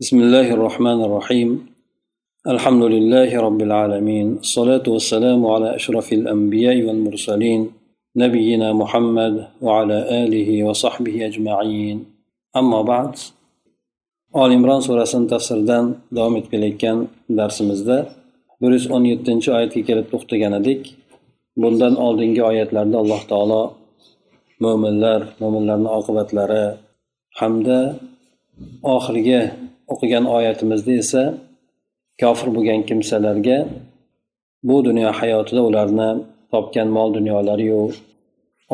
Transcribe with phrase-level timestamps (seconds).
[0.00, 1.49] بسم الله الرحمن الرحيم
[2.47, 7.71] الحمد لله رب العالمين الصلاة والسلام على أشرف الأنبياء والمرسلين
[8.15, 12.05] نبينا محمد وعلى آله وصحبه أجمعين
[12.55, 13.11] أما بعد
[14.35, 17.97] آل عمران سورة tafsiridan davom etib kelayotgan darsimizda
[18.61, 20.81] bir yuz o'n yettinchi oyatga kelib to'xtagan edik
[21.61, 23.63] bundan oldingi oyatlarda alloh taolo
[24.63, 26.65] mo'minlar mo'minlarni oqibatlari
[27.39, 27.79] hamda
[28.95, 29.41] oxirgi
[29.91, 31.23] o'qigan oyatimizda esa
[32.21, 33.57] kofir bo'lgan kimsalarga
[34.67, 36.09] bu dunyo hayotida ularni
[36.53, 37.81] topgan mol dunyolariyu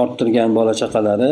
[0.02, 1.31] orttirgan bola chaqalari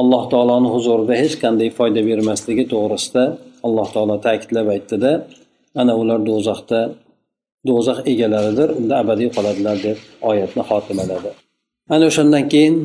[0.00, 3.24] alloh taoloni huzurida hech qanday foyda bermasligi to'g'risida
[3.66, 5.12] alloh taolo ta'kidlab aytdida
[5.80, 6.80] ana ular do'zaxda
[7.68, 9.98] do'zax egalaridir unda abadiy qoladilar deb
[10.30, 11.30] oyatni xotimaladi.
[11.94, 12.76] Ana o'shandan keyin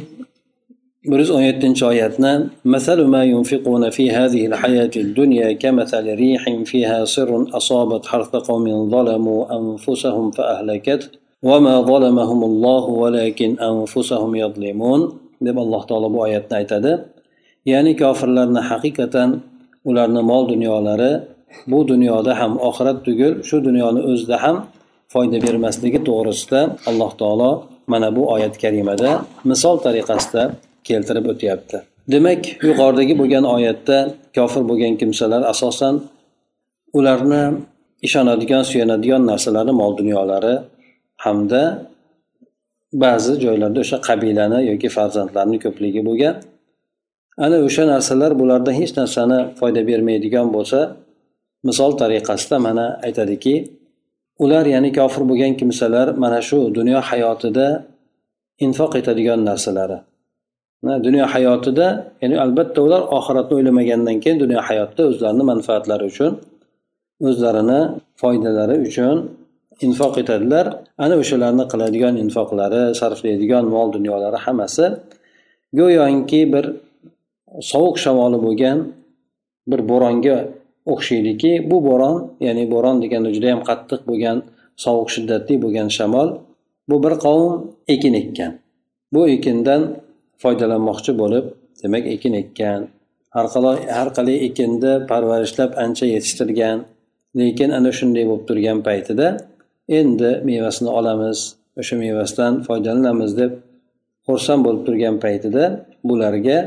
[1.11, 2.33] bir yuz o'n yettinchi oyatni
[2.75, 9.41] مثل ما ينفقون في هذه الحياة الدنيا كمثل ريح فيها سر أصابت حرث قوم ظلموا
[9.59, 11.03] أنفسهم فأهلكت
[11.49, 15.03] وما ظلمهم الله ولكن أنفسهم يظلمون
[15.47, 16.93] deb alloh taolo bu oyatni aytadi
[17.71, 19.29] ya'ni kofirlarni haqiqatan
[19.89, 21.13] ularni mol dunyolari
[21.71, 24.57] bu dunyoda ham oxirat tugul shu dunyoni o'zida ham
[25.13, 27.51] foyda bermasligi to'g'risida alloh taolo
[27.93, 29.11] mana bu oyat karimada
[29.51, 30.43] misol tariqasida
[30.90, 31.78] keltirib o'tyapti.
[32.14, 33.98] Demak yuqoridagi bo'lgan oyatda
[34.38, 35.96] kofir bo'lgan kimsalar asosan
[36.98, 37.44] ularni
[38.08, 40.56] ishonadigan suyanadigan narsalari mol dunyolari
[41.26, 41.64] hamda
[43.04, 46.36] ba'zi joylarda o'sha qabilani yoki farzandlarni ko'pligi bo'lgan.
[47.46, 50.80] Ana o'sha narsalar bulardan hech narsani foyda bermaydigan bo'lsa
[51.68, 53.56] misol tariqasida mana aytadiki
[54.44, 57.68] ular ya'ni kofir bo'lgan kimsalar mana shu dunyo hayotida
[58.66, 59.98] infoq etadigan narsalari.
[60.86, 61.88] Dunyo hayotida
[62.22, 66.32] ya'ni albatta ular oxiratni o'ylamagandan keyin dunyo hayotida o'zlarini manfaatlari uchun
[67.30, 67.80] o'zlarini
[68.22, 69.16] foydalari uchun
[69.86, 70.66] infoq etadilar.
[71.04, 74.86] Ana o'shalarni qiladigan infoqlari sarflaydigan mol dunyolari hammasi
[75.80, 76.66] go'yoki bir
[77.72, 78.78] sovuq shamoli bo'lgan
[79.72, 80.38] bir bo'ronga
[80.94, 84.38] o'xshaydiki bu bo'ron ya'ni bo'ron deganda juda yam qattiq bo'lgan
[84.86, 86.28] sovuq shiddatli bo'lgan shamol
[86.90, 87.54] bu bir qavm
[87.94, 88.52] ekin ekkan.
[89.14, 89.82] Bu ekindan
[90.42, 91.46] foydalanmoqchi bo'lib
[91.82, 92.80] demak ekin ekkan.
[93.36, 96.78] Har qalay har qalay ekinni parvarishlab ancha yetishtirgan.
[97.40, 99.28] Lekin ana shunday bo'lib turgan paytida
[100.00, 101.40] endi mevasini olamiz
[101.80, 103.52] o'sha mevasidan foydalanamiz deb
[104.28, 105.64] xursand bo'lib turgan paytida
[106.08, 106.60] bularga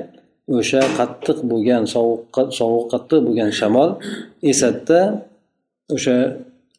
[0.58, 2.20] o'sha qattiq bo'lgan sovuq
[2.58, 3.90] sovuq qattiq bo'lgan shamol
[4.52, 5.00] esatda
[5.96, 6.16] o'sha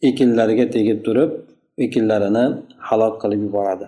[0.10, 1.32] ekinlariga tegib turib
[1.86, 2.46] ekinlarini
[2.88, 3.86] halok qilib yuboradi.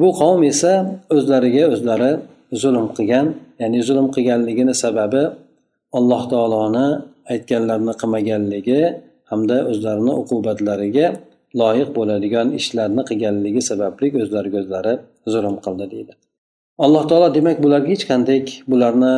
[0.00, 0.72] Bu qavm esa
[1.14, 2.12] o'zlariga o'zlari
[2.62, 3.26] zulm qilgan
[3.60, 5.22] ya'ni zulm qilganligini sababi
[5.98, 6.86] alloh taoloni
[7.32, 8.80] aytganlarini qilmaganligi
[9.30, 11.06] hamda o'zlarini uqubatlariga
[11.60, 14.94] loyiq bo'ladigan ishlarni qilganligi sababli o'zlariga o'zlari
[15.32, 16.12] zulm qildi deydi.
[16.84, 18.38] Alloh taolo demak bularga hech qanday
[18.70, 19.14] bularni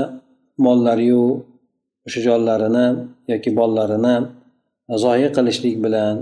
[0.66, 1.24] mollariyu
[2.06, 2.86] o'sha jonlarini
[3.32, 4.14] yoki bollarini
[5.04, 6.14] zoya qilishlik bilan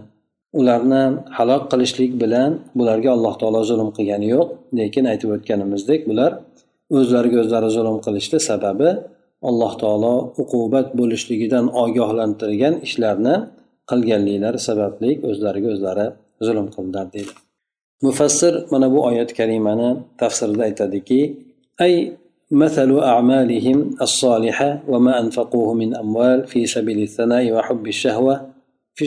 [0.59, 1.03] ularni
[1.37, 4.47] halok qilishlik bilan bularga alloh taolo zulm qilgani yo'q
[4.79, 6.31] lekin aytib o'tganimizdek bular
[6.97, 8.89] o'zlariga o'zlari zulm qilishdi sababi
[9.49, 13.35] alloh taolo uqubat bo'lishligidan ogohlantirgan ishlarni
[13.89, 16.05] qilganliklari sababli o'zlariga o'zlari
[16.47, 17.33] zulm qildilar deydi
[18.05, 19.89] mufassir mana bu oyat karimani
[20.21, 21.21] tafsirida aytadiki
[21.85, 21.95] ay
[22.63, 28.35] مثل أعمالهم الصالحة وما أنفقوه من أموال في سبيل الثناء وحب الشهوة
[28.96, 29.06] في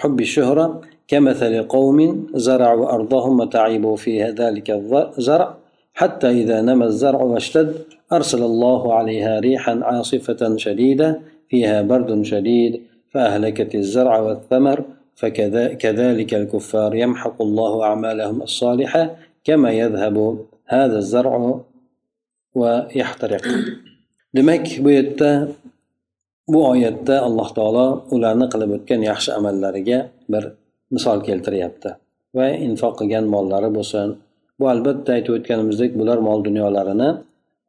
[0.00, 5.56] حب الشهرة كمثل قوم زرعوا أرضهم وتعبوا فيها ذلك الزرع
[5.94, 7.74] حتى إذا نمى الزرع واشتد
[8.12, 14.84] أرسل الله عليها ريحا عاصفة شديدة فيها برد شديد فأهلكت الزرع والثمر
[15.16, 21.60] فكذلك الكفار يمحق الله أعمالهم الصالحة كما يذهب هذا الزرع
[22.54, 23.42] ويحترق.
[24.34, 25.48] bu yerda
[26.48, 29.98] bu oyatda alloh taolo ularni qilib o'tgan yaxshi amallariga
[30.32, 30.44] bir
[30.94, 31.90] misol keltiryapti.
[32.36, 34.16] Va infoq qilgan mollari bo'lsin.
[34.58, 37.10] Bu albatta aytib o'tganimizdek bular mol dunyolarini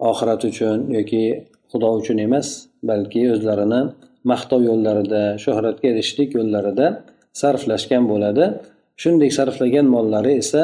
[0.10, 1.24] oxirat uchun yoki
[1.72, 2.48] xudo uchun emas
[2.90, 3.82] balki o'zlarini
[4.32, 6.88] maqtov yo'llarida shuhratga erishishlik yo'llarida
[7.42, 8.46] sarflashgan bo'ladi.
[9.02, 10.62] Shunday sarflagan mollari esa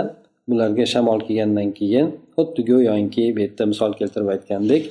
[0.50, 4.84] bularga shamol kelgandan keyin xuddi go'yoki bu yerda misol keltirib aytgandek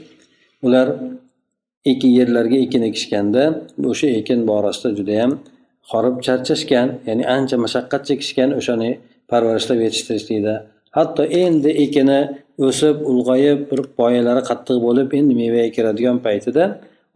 [0.66, 0.88] ular
[1.92, 3.42] ekin yerlarga ekin ekishganda
[3.90, 5.32] o'sha ekin borasida judayam
[5.90, 8.90] horib charchashgan ya'ni ancha mashaqqat chekishgan o'shani
[9.30, 10.54] parvarishlab yetishtirishlikda.
[10.96, 12.20] Hatto endi ekini
[12.66, 16.64] o'sib ulg'ayib bir poyalari qattiq bo'lib endi mevaga kiradigan paytida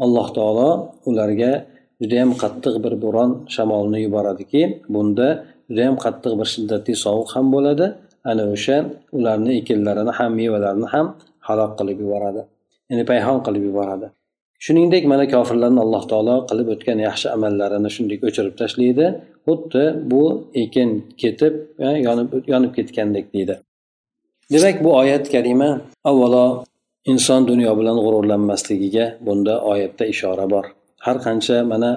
[0.05, 0.71] alloh taolo
[1.11, 1.53] ularga
[2.01, 4.63] judayam qattiq bir bo'ron shamolni yuboradiki
[4.95, 5.29] bunda
[5.69, 7.87] judayam qattiq bir shiddatli sovuq ham bo'ladi.
[8.31, 8.77] Ana o'sha
[9.19, 11.07] ularni ekinlarini ham mevalarini ham
[11.49, 12.43] halok qilib yuboradi
[12.91, 14.07] ya'ni payhon qilib yuboradi.
[14.64, 19.06] Shuningdek mana kofirlarni alloh taolo qilib o'tgan yaxshi amallarini shunday o'chirib tashlaydi.
[19.47, 20.23] Xuddi bu
[20.62, 20.91] ekin
[21.23, 21.55] ketib
[21.87, 23.55] e, yonib yonib ketgandek deydi.
[24.53, 25.70] Demak bu oyat karima
[26.11, 26.47] avvalo
[27.12, 30.65] inson dunyo bilan g'ururlanmasligiga bunda oyatda ishora bor.
[31.06, 31.91] Har qancha mana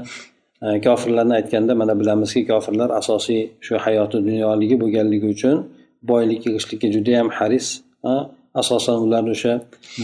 [0.65, 5.56] e, kofirlarni aytganda mana bilamizki kofirlar asosiy shu hayoti dunyoligi bo'lganligi uchun
[6.11, 7.68] boylik yig'ishlikka judayam haris
[8.62, 9.54] asosan ular o'sha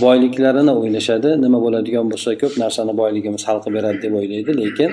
[0.03, 1.29] boyliklarini o'ylashadi.
[1.43, 4.51] Nima bo'ladigan bo'lsa ko'p narsani boyligimiz hal qilib beradi deb o'ylaydi.
[4.61, 4.89] Lekin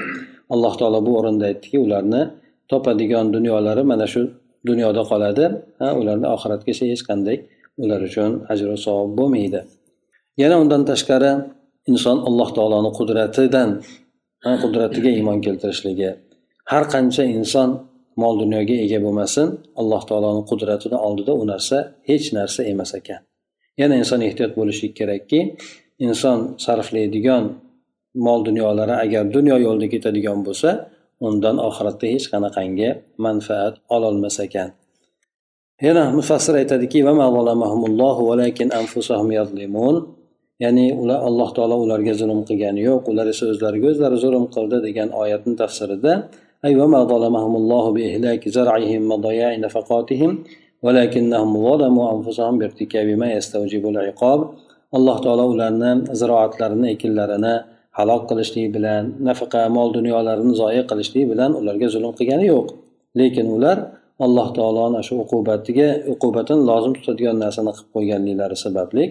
[0.55, 2.23] alloh taolo bu o'rinda aytdiki ularni
[2.71, 4.23] topadigan dunyolari mana shu
[4.69, 5.45] dunyoda qoladi.
[6.01, 7.37] Ularni oxiratgacha hech qanday
[7.83, 9.61] ular uchun ajru savob bo'lmaydi.
[10.43, 11.33] Yana undan tashqari
[11.93, 13.71] inson alloh taoloni qudratidan
[14.63, 16.11] qudratiga iymon keltirishligi.
[16.73, 17.69] Har qancha inson
[18.23, 19.47] mol dunyoga ega bo'lmasin
[19.81, 21.77] alloh taoloni qudratini oldida u narsa
[22.09, 23.21] hech narsa emas ekan.
[23.82, 25.40] yana inson ehtiyot bo'lishlik kerakki
[26.08, 27.44] inson sarflaydigan
[28.26, 30.70] mol dunyolari agar dunyo yo'lida ketadigan bo'lsa
[31.28, 32.90] undan oxiratda hech qanaqangi
[33.26, 34.70] manfaat ololmas ekan
[35.88, 37.00] yana mufassir aytadiki
[40.64, 45.10] ya'ni ular alloh taolo ularga zulm qilgani yo'q ular esa o'zlariga o'zlari zulm qildi degan
[45.22, 46.14] oyatni tafsirida
[46.66, 50.32] أي وما ظلمهم الله بإهلاك زرعهم وضياع نفقاتهم
[50.86, 54.40] ولكنهم ظلموا أنفسهم بارتكاب ما يستوجب العقاب
[54.98, 57.54] alloh taolo ularni ziroatlarini ekinlarini
[57.98, 62.68] halok qilishlik bilan nafaqa mol dunyolarini zoya qilishlik bilan ularga zulm qilgani yo'q
[63.20, 63.78] lekin ular
[64.26, 69.04] alloh taoloni shu uqubatiga uqubatini lozim tutadigan narsani qilib qo'yganliklari sababli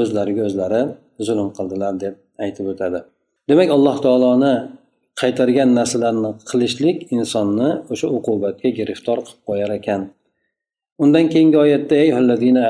[0.00, 0.80] o'zlariga o'zlari
[1.26, 2.14] zulm qildilar deb
[2.44, 3.00] aytib o'tadi
[3.50, 4.54] demak alloh taoloni
[5.20, 10.00] qaytargan narsalarni qilishlik insonni o'sha uqubatga giriftor qilib qo'yar ekan
[11.03, 12.09] Undan keyingi oyatda ey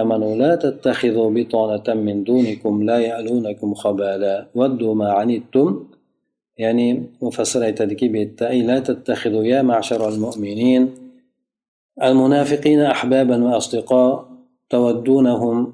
[0.01, 5.69] amanu la tattakhidhu bitonatan min dunikum la ya'lunakum khabala waddu ma anittum
[6.57, 6.87] ya'ni
[7.21, 11.05] mufassir aytadiki bu yerda ay la tattakhidhu ya ma'sharal mu'minin
[11.95, 14.25] المنافقين أحبابا وأصدقاء
[14.69, 15.73] تودونهم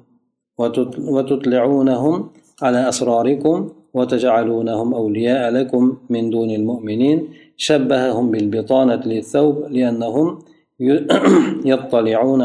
[1.14, 2.30] وتطلعونهم
[2.62, 3.56] على أسراركم
[3.94, 10.38] وتجعلونهم أولياء لكم من دون المؤمنين شبههم بالبطانة للثوب لأنهم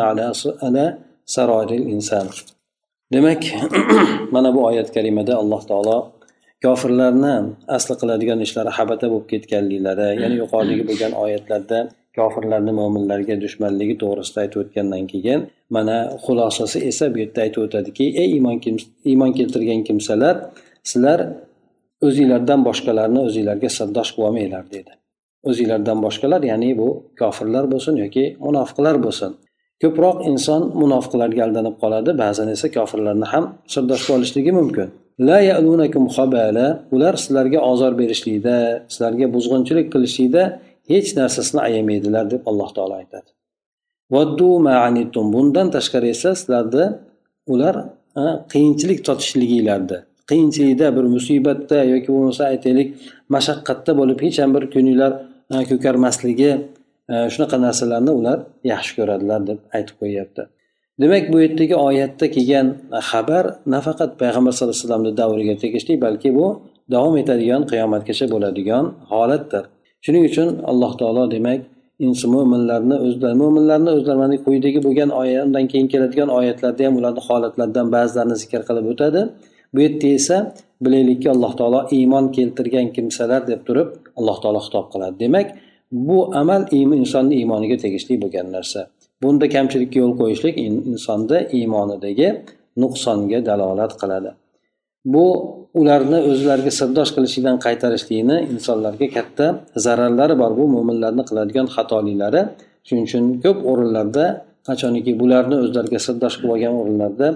[0.10, 0.28] ala
[3.14, 3.42] demak
[4.36, 5.98] mana bu oyat kalimada alloh taolo
[6.66, 7.36] kofirlarni
[7.78, 11.80] asli qiladigan ishlari habata bo'lib ketganliklari ya'ni yuqoridagi bo'lgan oyatlarda
[12.18, 15.40] kofirlarni mo'minlarga dushmanligi to'g'risida aytib o'tgandan keyin
[15.76, 18.58] mana xulosasi esa bu yerda aytib o'tadiki ey iymon
[19.12, 20.36] iymon keltirgan kimsalar
[20.90, 21.20] sizlar
[22.08, 24.92] o'zinglardan boshqalarni o'zinglarga sirdosh qilolmanglar dedi.
[25.50, 26.88] O'zinglardan boshqalar ya'ni bu
[27.20, 29.32] kofirlar bo'lsin yoki munofiqlar bo'lsin.
[29.82, 34.88] Ko'proq inson munofiqlarga aldanib qoladi ba'zan esa kofirlarni ham sirdosh bo'lishligi mumkin.
[35.28, 35.40] La
[36.96, 38.56] ular sizlarga ozor berishlikda
[38.94, 40.44] sizlarga buzg'unchilik qilishlikda
[40.92, 43.30] hech narsasini ayamaydilar deb alloh taolo aytadi.
[45.34, 46.86] Bundan tashqari esa sizlarni
[47.54, 47.76] ular
[48.54, 52.88] qiyinchilik totishliginglarni qiyinchilikda bir musibatda yoki bo'lmasa aytaylik
[53.36, 55.12] mashaqqatda bo'lib hech ham bir ko'ngillar
[55.54, 56.52] e, ko'karmasligi
[57.14, 58.38] e, shunaqa narsalarni ular
[58.74, 60.44] yaxshi ko'radilar deb aytib qo'yyapti.
[61.02, 62.68] Demak bu yerdagi oyatda kelgan
[63.10, 66.46] xabar nafaqat payg'ambar sallallohu alayhi vasallamni davriga tegishli balki bu
[66.94, 69.64] davom etadigan qiyomatgacha bo'ladigan holatdir.
[70.06, 71.62] Shuning uchun alloh taolo demak
[72.36, 77.88] mo'minlarni o'zlari mo'minlarni o'zlari mana quyidagi bo'lgan oyatdan undan keyin keladigan oyatlarda ham ularni holatlaridan
[77.96, 79.22] ba'zilarini zikr qilib o'tadi.
[79.74, 80.38] Bu yerda esa
[80.86, 85.16] bilaylikki alloh taolo iymon keltirgan kimsalar deb turib alloh taolo xitob qiladi.
[85.24, 85.48] Demak
[86.08, 88.82] bu amal insonni iymoniga tegishli bo'lgan narsa.
[89.22, 92.28] Bunda kamchilikka yo'l qo'yishlik insonni iymonidagi
[92.82, 94.32] nuqsonga dalolat qiladi.
[95.14, 95.26] Bu
[95.80, 99.46] ularni o'zlariga sirdosh qilishlikdan qaytarishlikni insonlarga katta
[99.86, 100.52] zararlari bor.
[100.60, 102.42] Bu mo'minlarni qiladigan xatoliklari
[102.88, 104.26] shuning uchun ko'p o'rinlarda
[104.68, 107.28] qachoniki bularni o'zlariga sirdosh qilib olgan o'rinlarda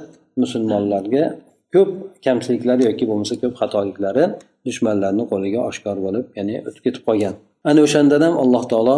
[0.41, 1.23] musulmonlarga
[1.73, 1.89] ko'p
[2.25, 4.23] kamchiliklari yoki bo'lmasa ko'p xatoliklari
[4.67, 7.35] dushmanlarni qo'liga oshkor bo'lib ya'ni o'tib ketib qolgan.
[7.69, 8.97] Ana o'shandan ham alloh taolo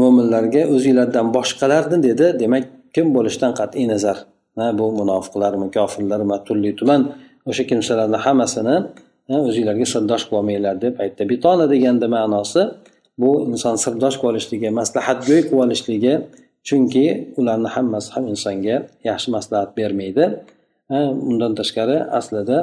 [0.00, 2.26] mo'minlarga o'zinglardan boshqalarni dedi.
[2.42, 4.16] Demak kim bo'lishidan qat'iy nazar?
[4.58, 7.00] Ha bu munofiqlarmi kofirlarmi turli tuman
[7.50, 8.76] o'sha kimsalarni hammasini
[9.48, 11.22] o'zinglarga sirdosh qilib olmanglar deb aytdi.
[11.32, 12.62] Bitona deganda ma'nosi
[13.22, 16.14] bu inson sirdosh qilib olishligi maslahatgo'y qilib olishligi
[16.68, 17.06] chunki
[17.40, 18.76] ularni hammasi ham insonga
[19.08, 20.24] yaxshi maslahat bermaydi.
[21.30, 22.58] Undan tashqari aslida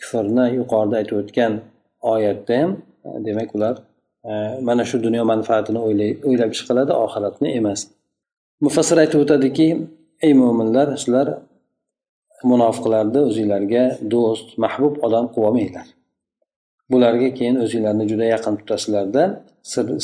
[0.00, 1.52] kufrni yuqorida aytib o'tgan
[2.12, 2.70] oyatda ham
[3.26, 3.74] demak ular
[4.68, 5.80] mana shu dunyo manfaatini
[6.28, 7.80] o'ylab ish qiladi oxiratni emas.
[8.64, 9.68] Mufassir aytib o'tadiki
[10.26, 11.26] ey mo'minlar sizlar
[12.50, 15.86] munofiqlarni o'zinglarga do'st mahbub odam qilib olmanglar
[16.92, 19.24] bularga keyin o'zinglarni juda yaqin tutasizlarda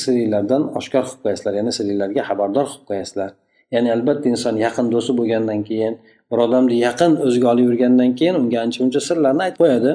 [0.03, 3.31] siringlardan oshkor qilib qo'yasizlar ya'ni siringlarga xabardor qilib qo'yasizlar.
[3.75, 5.95] Ya'ni albatta inson yaqin do'sti bo'lgandan keyin
[6.35, 9.93] bir odamni yaqin o'ziga olib yurgandan keyin unga ancha muncha sirlarni aytib qo'yadi.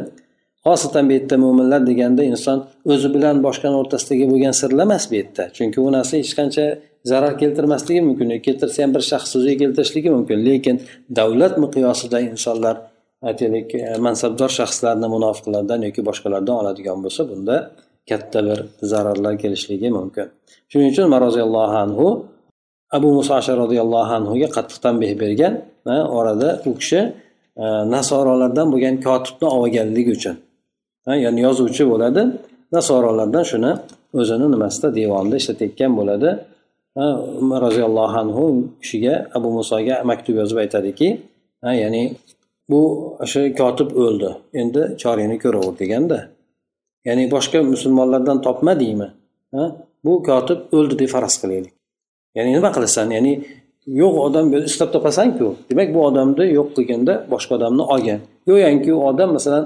[0.66, 2.58] Xosatan bu yerda mo'minlar deganda inson
[2.94, 5.44] o'zi bilan boshqani o'rtasidagi bo'lgan sirlar emas bu yerda.
[5.58, 6.66] Chunki u narsa hech qancha
[7.12, 10.38] zarar keltirmasligi mumkin keltirsa ham bir shaxs o'ziga keltirishligi mumkin.
[10.48, 10.76] Lekin
[11.20, 12.76] davlat miqyosida insonlar
[13.30, 17.56] aytaylik e, mansabdor shaxslarni munofiqlardan yoki boshqalardan oladigan bo'lsa bunda
[18.10, 18.60] katta bir
[18.92, 20.28] zararlar kelishligi mumkin.
[20.72, 22.08] Shuning uchun umar roziyallohu anhu
[22.96, 25.54] abu muso ashar roziyallohu anhuga qattiq tanbeh bergan
[26.20, 27.00] orada u kishi
[27.64, 27.66] e,
[27.96, 30.36] nasorolardan bo'lgan kotibni olganligi uchun
[31.08, 32.22] ya'ni yozuvchi bo'ladi.
[32.76, 33.72] Nasorolardan shuni
[34.20, 36.30] o'zini nimasida devonida ishlatayotgan bo'ladi.
[37.42, 38.44] Umar roziyallohu anhu
[38.82, 41.08] kishiga abu musoga maktub yozib aytadiki
[41.82, 42.04] ya'ni
[42.70, 42.82] bu
[43.24, 44.30] o'sha kotib o'ldi
[44.62, 46.18] endi choringni ko'raver deganda.
[47.08, 49.08] Ya'ni boshqa musulmonlardan topmadingmi
[50.06, 51.74] bu kotib o'ldi deb faraz qilaylik.
[52.38, 53.08] Ya'ni nima qilasan?
[53.18, 53.34] Ya'ni
[54.02, 58.20] yo'q odam istab topasanku demak bu odamni yo'q qilganda boshqa odamni olgan.
[58.50, 59.64] Go'yoki u odam masalan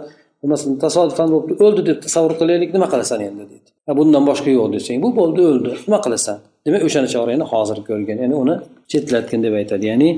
[0.53, 3.69] masalan tasodifan bo'libdi o'ldi deb tasavvur qilaylik nima qilasan endi deydi.
[3.99, 6.37] Bundan boshqa yo'q desang bu bo'ldi o'ldi nima qilasan?
[6.65, 8.17] Demak o'shani chorani hozir ko'rgin.
[8.23, 8.55] Ya'ni uni
[8.91, 9.85] chetlatgin deb aytadi.
[9.91, 10.09] Ya'ni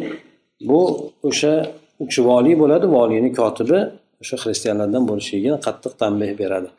[0.70, 0.82] bu
[1.30, 1.54] o'sha
[2.02, 3.80] u kishi voliy bo'ladi voliyni kotibi
[4.22, 6.70] o'sha xristianlardan bo'lishligini qattiq tanbeh beradi.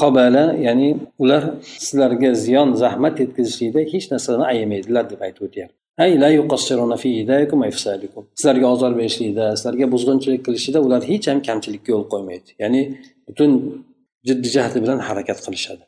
[0.00, 0.88] Qobala ya'ni
[1.22, 1.42] ular
[1.84, 5.74] sizlarga ziyon zahmat yetkazishlikda hech narsani ayamaydilar deb aytib o'tyapti.
[8.38, 12.50] Sizlarga ozor berishlikda sizlarga buzg'unchilik qilishida ular hech ham kamchilikka yo'l qo'ymaydi.
[12.62, 12.82] Ya'ni
[13.28, 13.50] butun
[14.28, 15.84] jiddiy jahdi bilan harakat qilishadi.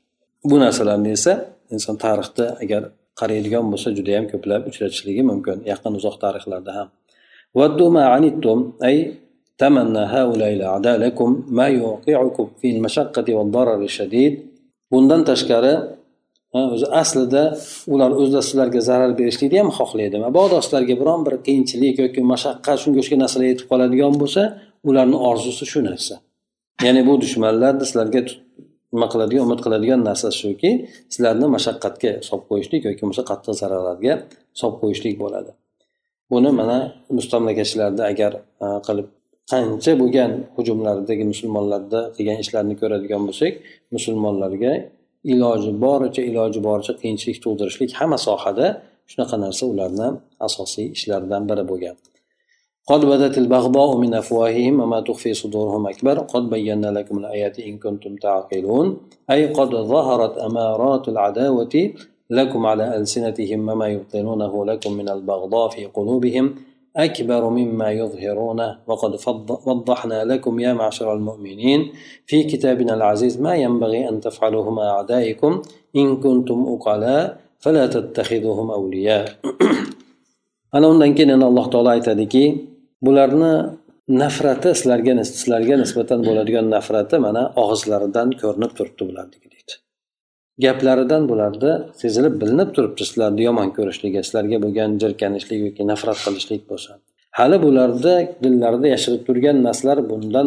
[0.51, 1.33] Bu narsalarni esa
[1.75, 2.83] inson tarixda agar
[3.21, 6.89] qaraydigan bo'lsa juda yam ko'plab uchratishligi mumkin yaqin uzoq tarixlarda ham.
[8.89, 8.97] Ay
[9.60, 14.34] تمنى هؤلاء الأعداء لكم ما يوقعكم في المشقة والضرر الشديد
[14.92, 15.74] bundan tashqari
[16.54, 17.44] o'zi aslida
[17.94, 22.98] ular o'zlari sizlarga zarar berishlikni ham xohlaydi mabodo sizlarga biron bir qiyinchilik yoki mashaqqat shunga
[23.02, 24.42] o'xshagan narsalar yetib qoladigan bo'lsa
[24.90, 26.16] ularni orzusi shu narsa
[26.86, 28.22] ya'ni bu dushmanlarni sizlarga
[28.94, 30.72] nima qiladigan umid qiladigan narsasi shuki
[31.14, 34.14] sizlarni mashaqqatga solib qo'yishlik yoki bo'lmasa qattiq zararlarga
[34.60, 35.52] solib qo'yishlik bo'ladi
[36.32, 36.78] buni mana
[37.18, 38.32] mustamlakachilarda agar
[38.88, 39.08] qilib
[39.52, 43.54] qancha bo'lgan hujumlardagi musulmonlarda qilgan ishlarini ko'radigan bo'lsak
[43.96, 44.74] musulmonlarga
[45.34, 48.68] iloji boricha iloji boricha qiyinchilik tug'dirishlik hamma sohada
[49.12, 50.08] shunaqa narsa ularni
[50.48, 51.98] asosiy ishlaridan biri bo'lgan
[52.92, 58.14] قد بدت البغضاء من أفواههم وما تخفي صدورهم أكبر قد بينا لكم الآيات إن كنتم
[58.26, 58.88] تعقلون
[59.34, 61.76] أي قد ظهرت أمارات العداوة
[62.30, 66.46] لكم على ألسنتهم وما يبطنونه لكم من البغضاء في قلوبهم
[66.96, 69.12] أكبر مما يظهرونه وقد
[69.68, 71.92] وضحنا لكم يا معشر المؤمنين
[72.26, 75.62] في كتابنا العزيز ما ينبغي أن تفعلوه مع أعدائكم
[75.96, 79.26] إن كنتم أقلاء فلا تتخذوهم أولياء
[80.76, 82.44] ana undan keyin yana alloh taolo aytadiki
[83.06, 83.54] bularni
[84.22, 89.74] nafrati sizlarga sizlarga nisbatan bo'ladigan nafrati mana og'izlaridan ko'rinib turibdi bularniki deydi
[90.65, 96.93] Gaplaridan bularni sezilib bilinib turibdi sizlarni yomon ko'rishligi sizlarga bo'lgan jirkanishlik yoki nafrat qilishlik bo'lsa.
[97.39, 98.15] Hali bularni
[98.45, 100.47] dillarida yashirib turgan narsalar bundan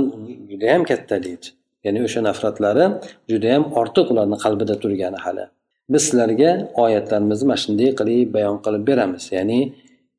[0.52, 1.48] judayam katta deydi.
[1.86, 2.86] Ya'ni o'sha nafratlari
[3.32, 5.46] judayam ortiq ularni qalbida turgani hali.
[5.94, 6.52] Biz sizlarga
[6.84, 9.24] oyatlarimizni mana shunday qilib bayon qilib beramiz.
[9.38, 9.60] Ya'ni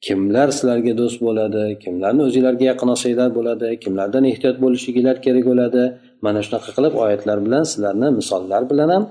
[0.07, 5.83] kimlar sizlarga do'st bo'ladi kimlarni o'zinglarga yaqin olsanglar bo'ladi kimlardan ehtiyot bo'lishliginglar kerak bo'ladi.
[6.27, 9.05] Mana shunaqa qilib oyatlar bilan sizlarni misollar bilan ham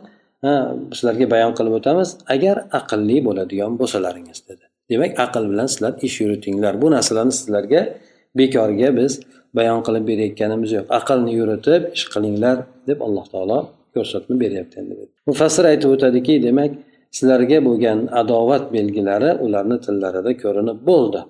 [0.44, 4.66] sizlarga bayon qilib o'tamiz agar aqlli bo'ladigan bo'lsalaringiz dedi.
[4.92, 6.74] Demak aql bilan sizlar ish yuritinglar.
[6.82, 7.82] Bu narsalarni sizlarga
[8.40, 9.12] bekorga biz
[9.58, 10.86] bayon qilib berayotganimiz yo'q.
[11.00, 12.58] Aqlni yuritib ish qilinglar
[12.90, 13.60] deb alloh taolo
[13.96, 14.94] ko'rsatma beryapti endi
[15.30, 16.72] mufassir aytib o'tadiki demak
[17.18, 21.22] sizlarga bo'lgan adovat belgilari ularni tillarida ko'rinib bo'ldi.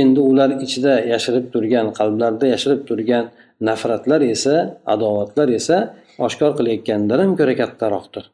[0.00, 3.24] Endi ular ichida yashirib turgan qalblarida yashirib turgan
[3.68, 4.54] nafratlar esa
[4.94, 5.76] adovatlar esa
[6.26, 8.24] oshkor qilayotgandan ham ko'ra kattaroqdir.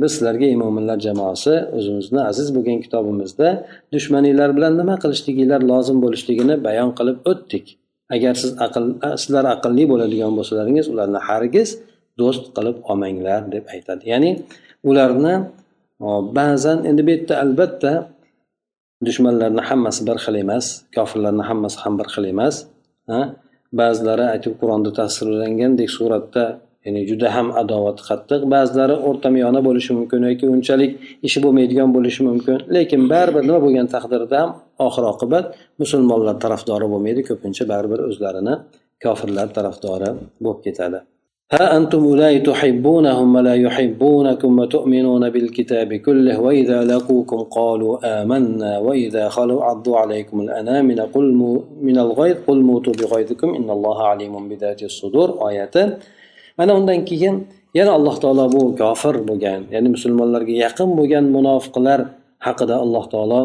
[0.00, 3.48] Biz sizlarga ey mo'minlar jamoasi o'zimizni aziz bo'lgan kitobimizda
[3.94, 7.64] dushmaninglar bilan nima qilishliginglar lozim bo'lishligini bayon qilib o'tdik.
[8.14, 8.84] Agar siz aql
[9.22, 11.68] sizlar aqlli bo'ladigan bo'lsalaringiz ularni hargiz
[12.20, 14.02] do'st qilib olmanglar deb aytadi.
[14.12, 14.30] Ya'ni
[14.90, 15.34] ularni
[16.38, 17.92] ba'zan endi bu yerda albatta
[19.06, 22.54] dushmanlarni hammasi bir xil emas kofirlarni hammasi ham bir xil emas
[23.80, 26.44] ba'zilari aytib qur'onda tasvirlangandek suratda
[26.85, 30.91] ya'ni juda ham adovat qattiq ba'zilari o'rtamiyona bo'lishi mumkin yoki unchalik
[31.27, 34.51] ishi bo'lmaydigan bo'lishi mumkin lekin baribir nima bo'lgan taqdirda ham
[34.87, 35.45] oxir oqibat
[35.81, 38.53] musulmonlar tarafdori bo'lmaydi ko'pincha baribir o'zlarini
[39.03, 40.09] kofirlar tarafdori
[40.43, 40.99] bo'lib ketadi
[41.55, 49.63] ها أنتم أولئك تحبونهم ولا يحبونكم وتؤمنون بالكتاب كله وإذا لقوكم قالوا آمنا وإذا خلوا
[49.63, 51.25] عضوا عليكم الأنامل قل
[51.81, 55.75] من الغيظ قل موتوا بغيظكم إن الله عليم بذات الصدور آية
[56.58, 57.34] mana undan keyin
[57.78, 62.00] yana alloh taolo bu kofir bo'lgan ya'ni musulmonlarga yaqin bo'lgan munofiqlar
[62.46, 63.40] haqida alloh taolo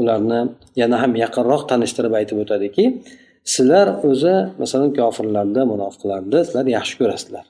[0.00, 0.40] ularni
[0.80, 2.84] yana ham yaqinroq tanishtirib aytib o'tadiki
[3.54, 7.46] sizlar o'zi masalan kofirlarni munofiqlarni sizlar yaxshi ko'rasizlar.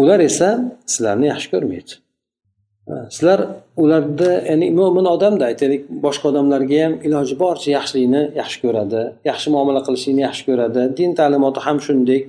[0.00, 0.48] Ular esa
[0.92, 1.92] sizlarni yaxshi ko'rmaydi.
[3.14, 3.40] Sizlar
[3.82, 9.80] ularni ya'ni mo'min odamda aytaylik boshqa odamlarga ham iloji boricha yaxshilikni yaxshi ko'radi yaxshi muomala
[9.86, 12.20] qilishlikni yaxshi ko'radi din ta'limoti ham shunday.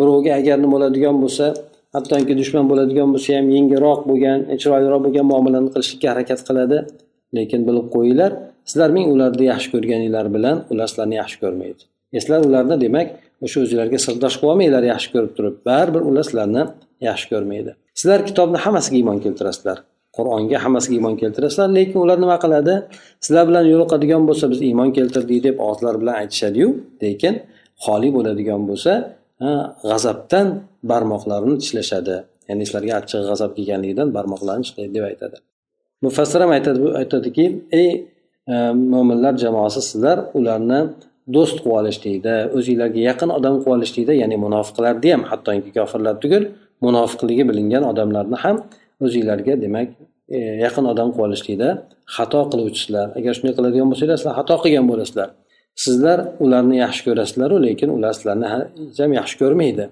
[0.00, 1.46] Birovga agar nima bo'ladigan bo'lsa
[1.94, 6.78] hattoki dushman bo'ladigan bo'lsa ham yengilroq bo'lgan chiroyliroq bo'lgan muomalani qilishlikka harakat qiladi.
[7.36, 8.30] Lekin bilib qo'yinglar
[8.70, 11.82] sizlar ming ularni yaxshi ko'rganinglar bilan ular sizlarni yaxshi ko'rmaydi.
[12.22, 13.08] Sizlar ularni demak
[13.44, 15.54] o'sha o'zinglarga sirdosh qilib olmanglar yaxshi ko'rib turib.
[15.68, 16.62] Baribir ular sizlarni
[17.08, 17.70] yaxshi ko'rmaydi.
[18.00, 19.78] Sizlar kitobni hammasiga iymon keltirasizlar.
[20.16, 22.74] Qur'onga hammasiga iymon keltirasizlar lekin ular nima qiladi?
[23.24, 26.68] Sizlar bilan yo'liqadigan bo'lsa biz iymon keltirdik deb og'izlari bilan aytishadiyu
[27.04, 27.34] lekin
[27.84, 28.92] xoli bo'ladigan bo'lsa
[29.90, 30.46] g'azabdan
[30.90, 32.16] barmoqlarini tishlashadi.
[32.48, 35.36] Ya'ni sizlarga achchiq g'azab kelganligidan barmoqlarini tishlaydi deb aytadi.
[36.04, 37.44] Mufassir ham aytadi aytadiki
[37.80, 37.90] ey
[38.52, 38.54] e,
[38.94, 40.80] mo'minlar jamoasi sizlar ularni
[41.34, 46.44] do'st qilib olishlikda o'zinglarga yaqin odam qilib olishlikda ya'ni munofiqlarni ham hattoki kofirlar tugul
[46.86, 48.56] munofiqligi bilingan odamlarni ham
[49.04, 49.88] o'zinglarga demak
[50.36, 51.68] e, yaqin odam qilib olishlikda
[52.16, 53.06] xato qiluvchisizlar.
[53.18, 55.28] Agar shunday qiladigan bo'lsanglar sizlar xato qilgan bo'lasizlar.
[55.84, 58.48] Sizlar ularni yaxshi ko'rasizlaru lekin ular sizlarni
[58.98, 59.84] ham yaxshi ko'rmaydi.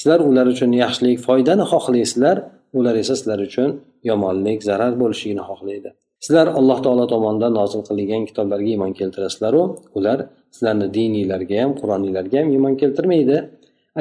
[0.00, 2.36] Sizlar ular uchun yaxshilik foydani xohlaysizlar
[2.78, 3.70] ular esa sizlar uchun
[4.10, 5.90] yomonlik zarar bo'lishligini xohlaydi.
[6.24, 9.62] Sizlar alloh taolo tomonidan nozil qilingan kitoblarga iymon keltirasizlaru
[9.98, 10.18] ular
[10.54, 13.36] sizlarni diniylarga ham qur'oniylarga ham iymon keltirmaydi.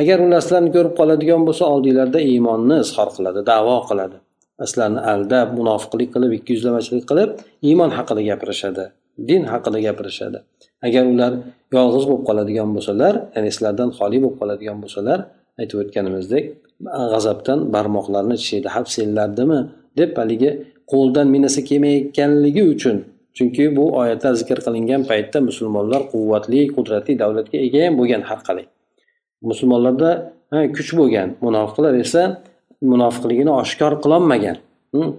[0.01, 4.17] Agar ular sizlarni ko'rib qoladigan bo'lsa oldinglarda iymonni izhor qiladi davo qiladi.
[4.69, 7.29] Sizlarni aldab munofiqlik qilib ikki yuzlamachilik qilib
[7.69, 8.85] iymon haqida gapirishadi
[9.29, 10.39] din haqida gapirishadi.
[10.87, 11.33] Agar ular
[11.75, 15.19] yolg'iz bo'lib qoladigan bo'lsalar ya'ni sizlardan xoli bo'lib qoladigan bo'lsalar
[15.61, 16.43] aytib o'tganimizdek
[17.13, 19.59] g'azabdan barmoqlarini tishlaydi hab senlardimi
[19.99, 20.51] deb haligi
[20.91, 22.97] qo'ldan minasi kelmayotganligi uchun.
[23.37, 28.65] Chunki bu oyatlar zikr qilingan paytda musulmonlar quvvatli qudratli davlatga ega ham bo'lgan har qalay.
[29.49, 30.11] Musulmonlarda
[30.77, 32.23] kuch bo'lgan munofiqlar esa
[32.91, 34.57] munofiqligini oshkor qilolmagan.
[34.93, 35.09] Hm?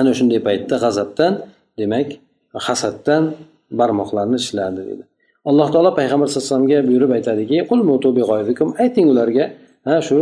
[0.00, 1.32] Ana shunday paytda g'azabdan
[1.80, 2.08] demak
[2.66, 3.22] hasaddan
[3.78, 5.04] barmoqlarini ishlardi deydi
[5.50, 7.56] alloh taolo payg'ambar sallallohu alayhi vasallamga buyurib aytadiki
[8.84, 9.44] ayting ularga
[9.86, 10.16] ha shu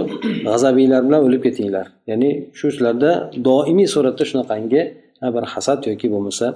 [0.46, 3.10] g'azabinglar bilan o'lib ketinglar ya'ni shu sizlarda
[3.48, 4.82] doimiy suratda shunaqangi
[5.34, 6.46] bir hasad yoki bo'lmasa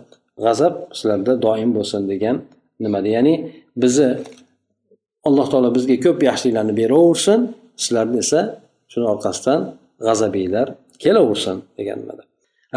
[0.44, 2.36] g'azab sizlarda doim bo'lsin degan
[2.84, 3.34] nimada ya'ni
[3.82, 4.08] bizni
[5.28, 7.40] alloh taolo bizga ko'p yaxshiliklarni beraversin
[7.82, 8.40] sizlarni esa
[8.92, 9.60] shuni orqasidan
[10.06, 10.66] g'azabinglar
[11.02, 12.22] kelaversin degan nimada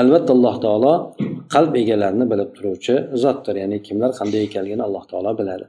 [0.01, 0.93] albatta alloh taolo
[1.53, 5.65] qalb egalarini bilib turuvchi zotdir ya'ni kimlar qanday ekanligini alloh taolo biladi.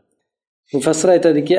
[0.75, 1.55] Mufassir aytadiki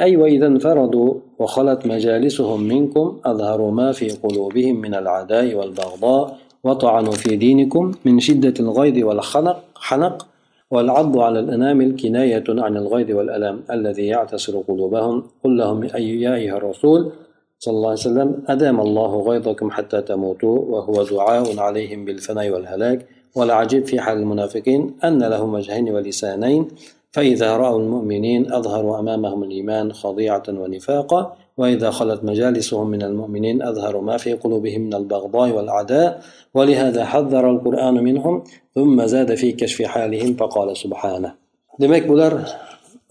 [6.67, 10.27] وطعنوا في دينكم من شدة الغيظ والخنق حنق
[10.71, 16.57] والعض على الأنامل كناية عن الغيظ والألم الذي يعتصر قلوبهم قل لهم أي يا أيها
[16.57, 17.11] الرسول
[17.59, 23.05] صلى الله عليه وسلم أدام الله غيظكم حتى تموتوا وهو دعاء عليهم بالفناء والهلاك
[23.37, 26.67] والعجيب في حال المنافقين أن لهم وجهين ولسانين
[27.11, 34.17] فإذا رأوا المؤمنين أظهروا أمامهم الإيمان خضيعة ونفاقا وإذا خلت مجالسهم من المؤمنين أظهروا ما
[34.17, 36.21] في قلوبهم من البغضاء والعداء
[36.53, 38.43] ولهذا حذر القرآن منهم
[38.75, 41.47] ثم زاد في كشف حالهم فقال سبحانه.
[41.81, 42.33] Demak bular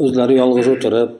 [0.02, 1.10] o'zlari yolg'iz o'tirib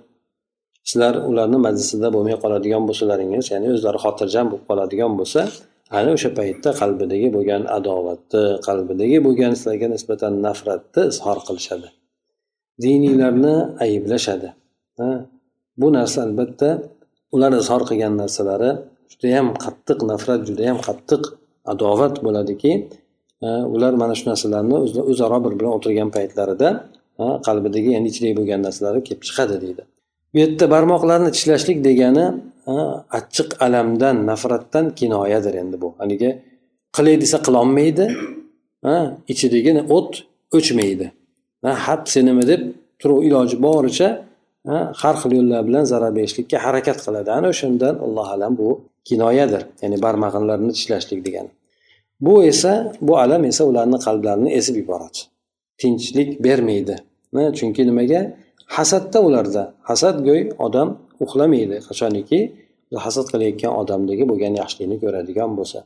[0.89, 5.41] sizlar ularni majlisida bo'lmay qoladigan bo'lsalaringiz ya'ni o'zlari xotirjam bo'lib qoladigan bo'lsa
[5.99, 11.89] ana o'sha paytda qalbidagi bo'lgan adovatni qalbidagi bo'lgan sizlarga nisbatan nafratni izhor qilishadi.
[12.85, 13.55] Diniylarni
[13.87, 14.49] ayblashadi.
[15.81, 16.69] Bu narsa albatta
[17.35, 18.71] ular izhor qilgan narsalari
[19.13, 21.23] judayam qattiq nafrat judayam qattiq
[21.73, 22.73] adovat bo'ladiki
[23.75, 24.77] ular mana shu narsalarni
[25.13, 26.69] o'zaro bir bilan o'tirgan paytlarida
[27.47, 29.83] qalbidagi ya'ni ichidagi bo'lgan narsalari kelib chiqadi deydi.
[30.33, 32.27] Bu yerda barmoqlarni tishlashlik degani
[33.19, 35.89] achchiq alamdan nafratdan kinoyadir endi bu.
[36.01, 36.31] Haligi
[36.97, 38.05] qilay desa qilolmaydi
[39.33, 40.13] ichidagi o't
[40.57, 41.07] o'chmaydi.
[41.87, 42.61] Hap senimi deb
[43.01, 44.09] turib iloji boricha
[45.03, 47.29] har xil yo'llar bilan zarar berishlikka harakat qiladi.
[47.39, 48.69] Ana o'shandan allohu alam bu
[49.09, 51.51] kinoyadir ya'ni barmag'inlarini tishlashlik degani.
[52.27, 52.73] Bu esa
[53.07, 55.21] bu alam esa ularni qalblarini ezib yuboradi
[55.81, 56.97] tinchlik bermaydi.
[57.59, 58.21] Chunki nimaga?
[58.77, 59.63] Hasadda ularda.
[59.89, 60.89] Hasad go'y odam
[61.25, 62.39] uxlamaydi qachoniki?
[63.05, 65.79] Hasad qilayotgan odamdagi bo'lgan yaxshilikni ko'radigan bo'lsa.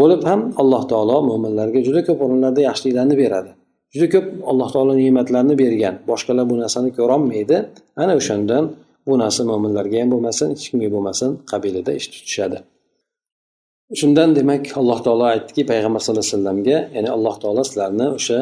[0.00, 3.50] Bo'lib ham alloh taolo mo'minlarga juda ko'p o'rinlarda yaxshiliklarni beradi.
[3.94, 5.94] Juda ko'p alloh taolo ne'matlarni bergan.
[6.10, 7.56] Boshqalar bu narsani ko'rolmaydi.
[8.02, 8.64] Ana o'shandan
[9.08, 12.58] bu narsa mo'minlarga ham bo'lmasin hech kimga bo'lmasin qabilida ish tutishadi.
[14.00, 18.38] Shundan demak alloh taolo aytdiki payg'ambar sallallohu alayhi vasallamga ya'ni alloh taolo sizlarni o'sha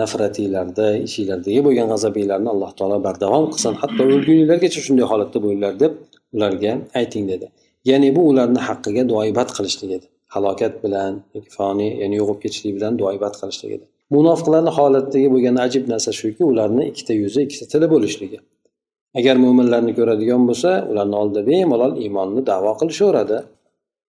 [0.00, 3.74] nafratinglarda ishinglardagi bo'lgan g'azabinglarni alloh taolo bardavom qilsin.
[3.82, 5.92] Hatto o'lguninglargacha shunday holatda bo'linglar deb
[6.36, 7.46] ularga ayting dedi.
[7.90, 10.06] Ya'ni bu ularni haqqiga duoibat qilishlik edi.
[10.34, 11.12] Halokat bilan
[11.56, 13.84] foniy ya'ni yo'qolib ketishlik bilan duoibat qilishlik edi.
[14.16, 18.38] Munofiqlarni holatdagi bo'lgan ajib narsa shuki ularni ikkita yuzi ikkita tili bo'lishligi.
[19.18, 23.38] Agar mo'minlarni ko'radigan bo'lsa ularni oldida bemalol iymonni davo qilishaveradi.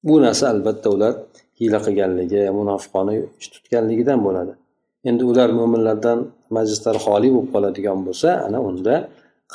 [0.08, 1.14] Bu narsa albatta ular
[1.60, 4.54] hiyla qilganligi munofiqona ish tutganligidan bo'ladi.
[5.10, 6.20] Endi ular mo'minlardan
[6.58, 8.96] majlislar xoli bo'lib qoladigan bo'lsa ana unda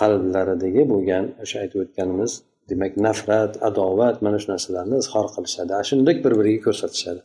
[0.01, 2.33] qalblaridagi bo'lgan o'sha aytib o'tganimiz
[2.71, 7.21] demak nafrat adovat mana shu narsalarni izhor qilishadi shunday bir biriga ko'rsatishadi.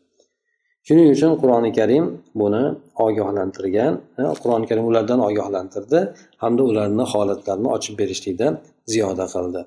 [0.87, 2.05] Shuning uchun qur'oni karim
[2.41, 2.63] buni
[3.05, 3.93] ogohlantirgan
[4.41, 5.99] qur'oni karim ulardan ogohlantirdi
[6.43, 8.47] hamda ularni holatlarini ochib berishlikda
[8.93, 9.61] ziyoda qildi.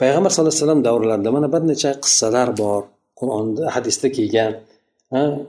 [0.00, 2.82] Payg'ambar sallallohu alayhi vasallam davrlarida mana bir necha qissalar bor
[3.20, 4.52] qur'onda hadisda kelgan.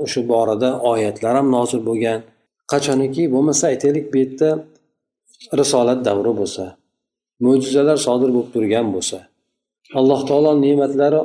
[0.03, 2.19] O'sha borada oyatlar ham nozil bo'lgan.
[2.71, 4.49] Qachoniki bo'lmasa aytaylik bu yerda
[5.59, 6.63] risolat davri bo'lsa
[7.45, 9.17] mo'jizalar sodir bo'lib turgan bo'lsa
[9.99, 11.21] alloh taolo ne'matlari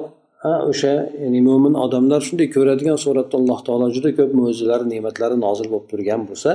[0.70, 5.86] o'sha ya'ni mo'min odamlar shunday ko'radigan suratda alloh taolo juda ko'p mo'jizalar ne'matlari nozil bo'lib
[5.92, 6.50] turgan bo'lsa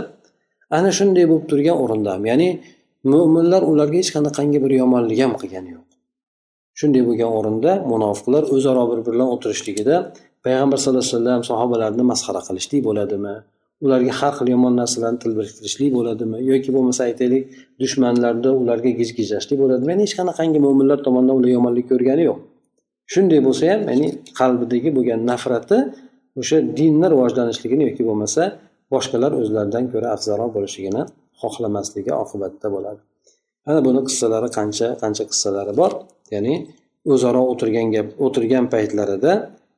[0.77, 2.49] ana shunday bo'lib turgan o'rinda ham ya'ni
[3.13, 5.87] mo'minlar ularga hech qanaqangi bir yomonlik ham qilgani yo'q.
[6.79, 9.95] Shunday bo'lgan o'rinda munofiqlar o'zaro bir biri bilan o'tirishligida
[10.45, 13.35] payg'ambar sallallohu alayhi vasallam sahobalarni masxara qilishlik bo'ladimi?
[13.85, 16.37] Ularga har xil yomon narsalarni til biriktirishlik bo'ladimi?
[16.51, 17.43] Yoki bo'lmasa aytaylik
[17.81, 19.89] dushmanlarni ularga gijgijlashlik bo'ladimi?
[19.93, 22.39] Ya'ni hech qanaqangi mo'minlar tomonidan ular yomonlik ko'rgani yo'q.
[23.13, 24.07] Shunday bo'lsa ham ya'ni
[24.39, 25.77] qalbidagi bo'lgan nafrati
[26.41, 28.43] o'sha dinni rivojlanishligini yoki bo'lmasa
[28.93, 31.01] boshqalar o'zlaridan ko'ra afzalroq bo'lishligini
[31.41, 33.01] xohlamasligi oqibatida bo'ladi.
[33.69, 35.91] Ana buni qissalari qancha qancha qissalari bor?
[36.33, 36.53] Ya'ni
[37.13, 39.33] o'zaro o'tirgan gap o'tirgan paytlarida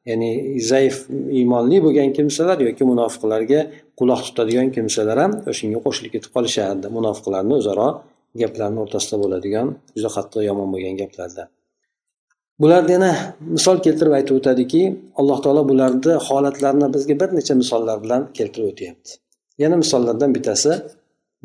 [0.09, 0.31] ya'ni
[0.71, 0.95] zaif
[1.39, 3.59] iymonli bo'lgan kimsalar yoki munofiqlarga
[3.99, 6.87] quloq tutadigan kimsalar ham o'shanga qo'shilib ketib qolishardi.
[6.97, 7.89] Munofiqlarni o'zaro
[8.41, 11.43] gaplarni o'rtasida bo'ladigan juda qattiq yomon bo'lgan gaplarda
[12.61, 13.11] bularni yana
[13.55, 14.81] misol keltirib aytib o'tadiki
[15.19, 19.11] alloh taolo bularni holatlarini bizga bir necha misollar bilan keltirib o'tyapti.
[19.63, 20.71] Yana misollardan bittasi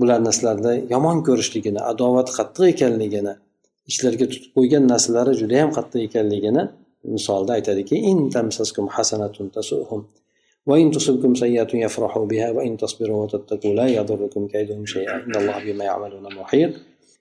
[0.01, 3.35] bularni sizlarda yomon ko'rishligini adovat qattiq ekanligini
[3.91, 6.63] ichlariga tutib qo'ygan narsalari judayam qattiq ekanligini
[7.14, 7.96] misolda aytadiki
[10.70, 15.84] وإن تصبكم سيئة يفرحوا بها وإن تصبروا وتتقوا لا يضركم كيدهم شيئا إن الله بما
[15.90, 16.72] يعملون محيط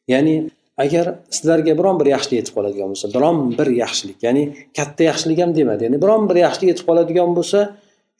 [0.08, 0.50] ya'ni
[0.84, 4.44] agar sizlarga biron bir yaxshilik yetib qoladigan bo'lsa biron bir yaxshilik ya'ni
[4.78, 7.60] katta yaxshilik ham demadi ya'ni biron bir yaxshilik yetib qoladigan bo'lsa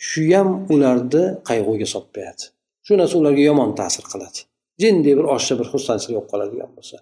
[0.08, 2.44] shu ham ularni qayg'uga solib qo'yadi
[2.86, 4.40] shu narsa ularga yomon ta'sir qiladi
[4.82, 6.96] jinday bir oshcha bir xursandchilik bo'lib qoladigan bo'lsa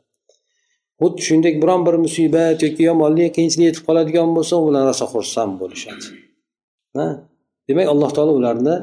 [1.02, 5.54] Xuddi shuningdek biron bir musibat yoki yomonlik qiyinchilik yetib qoladigan bo'lsa u bilan rosa xursand
[5.62, 6.06] bo'lishadi.
[7.68, 8.76] Demak alloh taolo ularni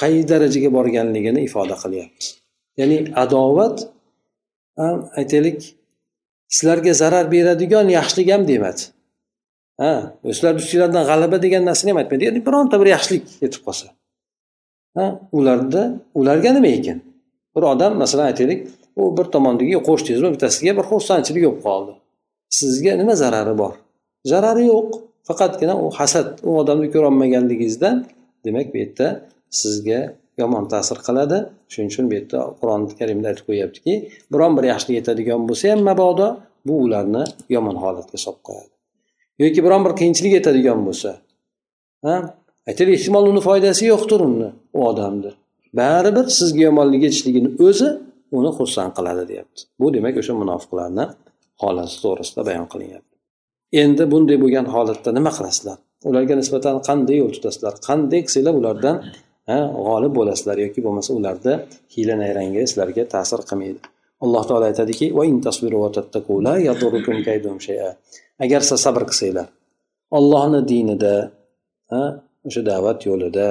[0.00, 2.26] qay darajaga borganligini ifoda qilyapti.
[2.78, 3.76] Ya'ni adovat
[4.80, 5.58] ham aytaylik
[6.56, 8.82] sizlarga zarar beradigan yaxshilik ham demadi.
[9.80, 9.92] Ha
[10.36, 13.86] sizlarni ustinglardan g'alaba degan narsani ham aytmadi ya'ni bironta bir yaxshilik yetib qolsa.
[14.96, 15.06] Ha
[15.38, 15.82] ularda
[16.20, 16.98] ularga nima ekan?
[17.54, 18.60] Bir odam masalan aytaylik
[18.96, 21.92] u bir tomondagi qo'shdingizmi bittasiga bir xursandchilik bo'lib qoldi.
[22.60, 23.74] Sizga nima zarari bor?
[24.32, 24.88] Zarari yo'q.
[25.28, 27.96] Faqatgina u hasad u odamni ko'rolmaganligingizdan
[28.44, 29.08] demak bu yerda
[29.60, 30.00] sizga
[30.40, 31.38] yomon ta'sir qiladi.
[31.72, 33.94] Shuning uchun bu yerda qur'oni karimda aytib qo'yyaptiki
[34.32, 36.28] biron bir yaxshilik yetadigan bo'lsa ham mabodo
[36.66, 37.24] bu ularni
[37.56, 38.70] yomon holatga solib qo'yadi.
[39.42, 41.10] Yoki biron bir qiyinchilik yetadigan bo'lsa
[42.06, 42.14] ha?
[42.68, 45.30] Aytaylik ehtimol uni foydasi yo'qdir uni u odamni.
[45.80, 47.88] Baribir sizga yomonlik yetishligini o'zi
[48.38, 49.60] uni xursand qiladi deyapti.
[49.80, 51.04] Bu demak o'sha munofiqlarni
[51.62, 53.14] holati to'g'risida bayon qilinyapti.
[53.82, 55.78] Endi bunday bo'lgan holatda nima qilasizlar?
[56.08, 57.74] Ularga nisbatan qanday yo'l tutasizlar?
[57.88, 58.96] Qanday qilsanglar ulardan
[59.86, 61.54] g'olib bo'lasizlar yoki bo'lmasa ularni
[61.94, 63.80] hiyla nayrangi sizlarga ta'sir qilmaydi.
[64.24, 65.06] Alloh taolo aytadiki
[68.44, 69.48] agar siz sabr qilsanglar
[70.18, 71.14] ollohni dinida
[72.48, 73.46] o'sha da'vat yo'lida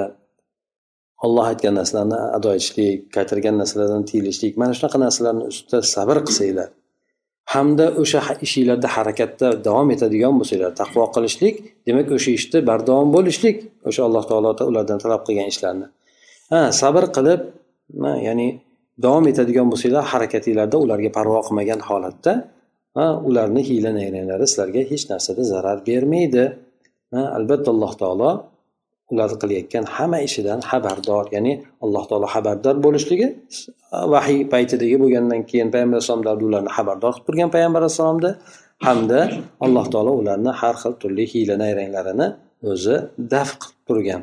[1.25, 6.69] olloh aytgan narsalarni ado etishlik qaytargan narsalardan tiyilishlik mana shunaqa narsalarni ustida sabr qilsanglar
[7.53, 11.55] hamda o'sha ishinglarda harakatda davom etadigan bo'lsanglar taqvo qilishlik
[11.87, 13.57] demak o'sha ishda bardavom bo'lishlik
[13.89, 15.87] o'sha alloh taolo ulardan talab qilgan ishlarni.
[16.51, 17.41] Ha sabr qilib
[18.27, 18.47] ya'ni
[19.05, 22.33] davom etadigan bo'lsanglar harakatinglarda ularga parvo qilmagan holatda
[23.29, 26.43] ularni hiyla nayranglari sizlarga hech narsada zarar bermaydi.
[27.37, 28.31] Albatta alloh taolo
[29.12, 31.52] ular qilayotgan hamma ishidan xabardor ya'ni
[31.84, 33.28] alloh taolo xabardor bo'lishligi
[34.14, 38.30] vahiy paytidagi bo'lgandan keyin payg'ambar alayhisalom ularni xabardor qilib turgan payg'ambar alayhissalomni
[38.86, 39.20] hamda
[39.64, 42.26] alloh taolo ularni har xil turli hiyla nayranglarini
[42.72, 42.96] o'zi
[43.32, 44.22] daf qilib turgan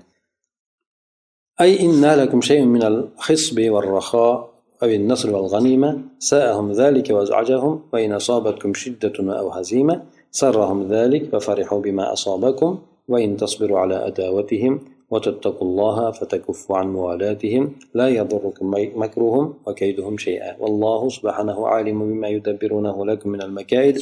[1.62, 4.50] أي إن لكم شيء من الخصب والرخاء
[4.84, 9.96] أو النصر والغنيمة ساءهم ذلك وأزعجهم وإن أصابتكم شدة أو هزيمة
[10.32, 18.09] سرهم ذلك ففرحوا بما أصابكم وإن تصبروا على أداوتهم وتتقوا الله فتكفوا عن موالاتهم لا
[18.09, 20.57] يضركم مكرهم وكيدهم شيئا.
[20.61, 23.97] والله سبحانه عالم بما يدبرونه لكم من المكائد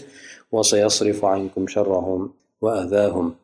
[0.52, 2.30] وسيصرف عنكم شرهم
[2.62, 3.34] وأذاهم.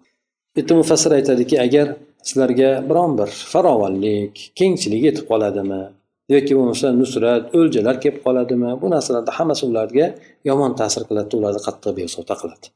[0.57, 5.83] بيت مفسر ايتادكي اگر سلرگا برام بر فراوانلیک کینچلیگ ایتیب قالادیمی
[6.29, 10.07] یوکی بولمسا نصرت اولجلر کلیب قالادیمی بو نرسالرنی هممسی اولارگا
[10.44, 12.68] یامان تاثیر قیلادی اولارنی قاتتیق بیوسوطا قیلادی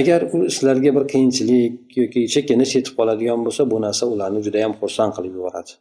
[0.00, 4.72] agar u sizlarga bir qiyinchilik yoki chekinish yetib qoladigan bo'lsa bu narsa ularni juda yam
[4.80, 5.72] xursand qilib yuboradi.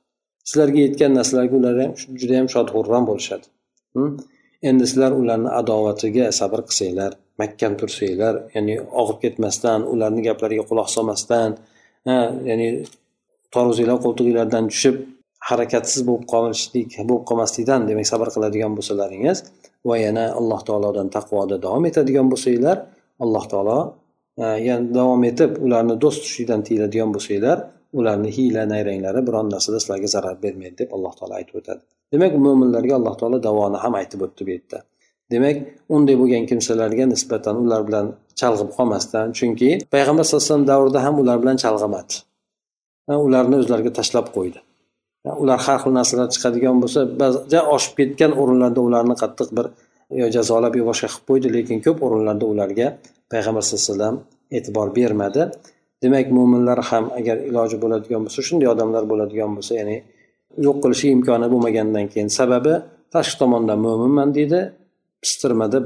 [0.50, 2.68] Sizlarga yetgan narsalarga ular ham juda yam shod
[3.10, 3.46] bo'lishadi.
[3.96, 4.12] Hm?
[4.70, 11.50] Endi sizlar ularni adovatiga sabr qilsanglar mahkam tursanglar ya'ni og'ib ketmasdan ularni gaplariga quloq solmasdan
[12.50, 12.68] ya'ni
[13.56, 14.96] toruzinglar qo'ltig'inglardan tushib
[15.50, 19.38] harakatsiz bo'lib qolishlik bo'lib qolmaslikdan demak sabr qiladigan bo'lsalaringiz
[19.90, 22.78] va yana alloh taolodan taqvoda davom etadigan bo'lsanglar
[23.24, 23.80] alloh taolo
[24.38, 27.58] yana davom etib ularni do'st tutishlikdan tiyiladigan bo'lsanglar
[28.00, 31.82] ularni hiyla nayranglari biron narsada sizlarga zarar bermaydi deb alloh taolo aytib o'tadi.
[32.14, 34.80] Demak mo'minlarga alloh taolo davoni ham aytib o'tdi bu yerda.
[35.34, 35.58] Demak
[35.96, 38.06] unday bo'lgan kimsalarga nisbatan ular bilan
[38.40, 42.16] chalg'ib qolmasdan chunki payg'ambar sallallohu alayhi vasallam davrida ham ular bilan chalg'imadi
[43.28, 44.60] ularni o'zlariga tashlab qo'ydi.
[45.44, 49.66] Ular har xil narsalar chiqadigan bo'lsa ba'zi oshib ketgan o'rinlarda ularni qattiq bir
[50.22, 52.88] yo jazolab yo boshqa qilib qo'ydi lekin ko'p o'rinlarda ularga
[53.34, 54.16] payg'ambar sallallohu alayhi vasallam
[54.58, 55.44] e'tibor bermadi.
[56.04, 59.98] Demak mo'minlar ham agar iloji bo'ladigan bo'lsa shunday odamlar bo'ladigan bo'lsa ya'ni
[60.66, 62.74] yo'q qilishi imkoni bo'lmagandan keyin sababi
[63.16, 64.60] tashqi tomondan mo'minman deydi
[65.24, 65.78] pistirmada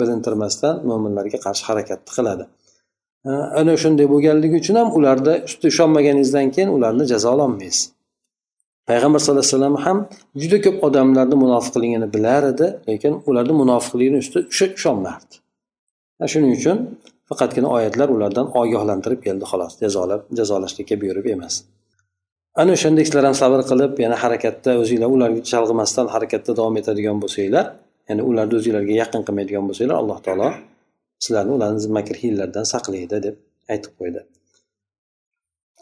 [0.00, 2.44] bilintirmasdan mo'minlarga qarshi harakat qiladi.
[3.60, 5.32] Ana shunday bo'lganligi uchun ham ularda
[5.70, 7.82] ishonmaganingizdan keyin ularni jazololmaysiz
[8.88, 9.98] payg'ambar sallallohu alayhi vasallam ham
[10.42, 14.40] juda ko'p odamlarni munofiqligini bilar edi lekin ularni munofiqligini ustida
[14.76, 15.34] ishonmardi
[16.32, 16.78] shuning uchun
[17.28, 19.72] faqatgina oyatlar ulardan ogohlantirib keldi xolos.
[19.82, 21.54] Jazolab jazolashlikka buyurib emas.
[22.60, 27.66] Ana o'shanda sizlar ham sabr qilib yana harakatda o'zinglar ularga chalg'imasdan harakatda davom etadigan bo'lsanglar
[28.08, 30.48] ya'ni ularni o'zinglarga yaqin qilmaydigan bo'lsanglar alloh taolo
[31.24, 33.36] sizlarni ularni makr hiylalardan saqlaydi deb
[33.72, 34.20] aytib qo'ydi.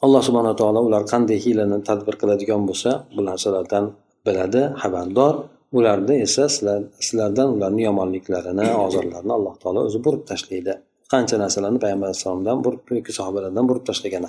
[0.05, 3.85] Alloh subhanaa taolo ular qanday hiylani tadbir qiladigan bo'lsa bu narsalardan
[4.27, 5.35] biladi xabardor
[5.77, 10.75] ularni esa sizlar sizlardan ularni yomonliklarini ozorlarini alloh taolo o'zi burib tashlaydi.
[11.13, 14.25] Qancha narsalarni payg'ambar alayhissalomdan burib yoki sahobalardan burib tashlagan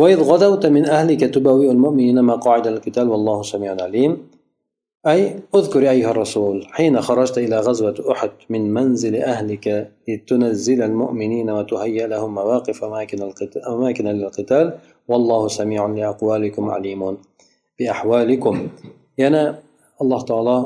[0.00, 4.12] وإذ غدوت من أهلك تبوئ المؤمنين مقاعد القتال والله سميع عليم
[5.06, 12.06] أي اذكر أيها الرسول حين خرجت إلى غزوة أحد من منزل أهلك لتنزل المؤمنين وتهيئ
[12.06, 17.16] لهم مواقف أماكن, القتال أماكن للقتال والله سميع لأقوالكم عليم
[17.78, 18.68] بأحوالكم
[19.18, 19.54] يعني
[20.02, 20.58] alloh taolo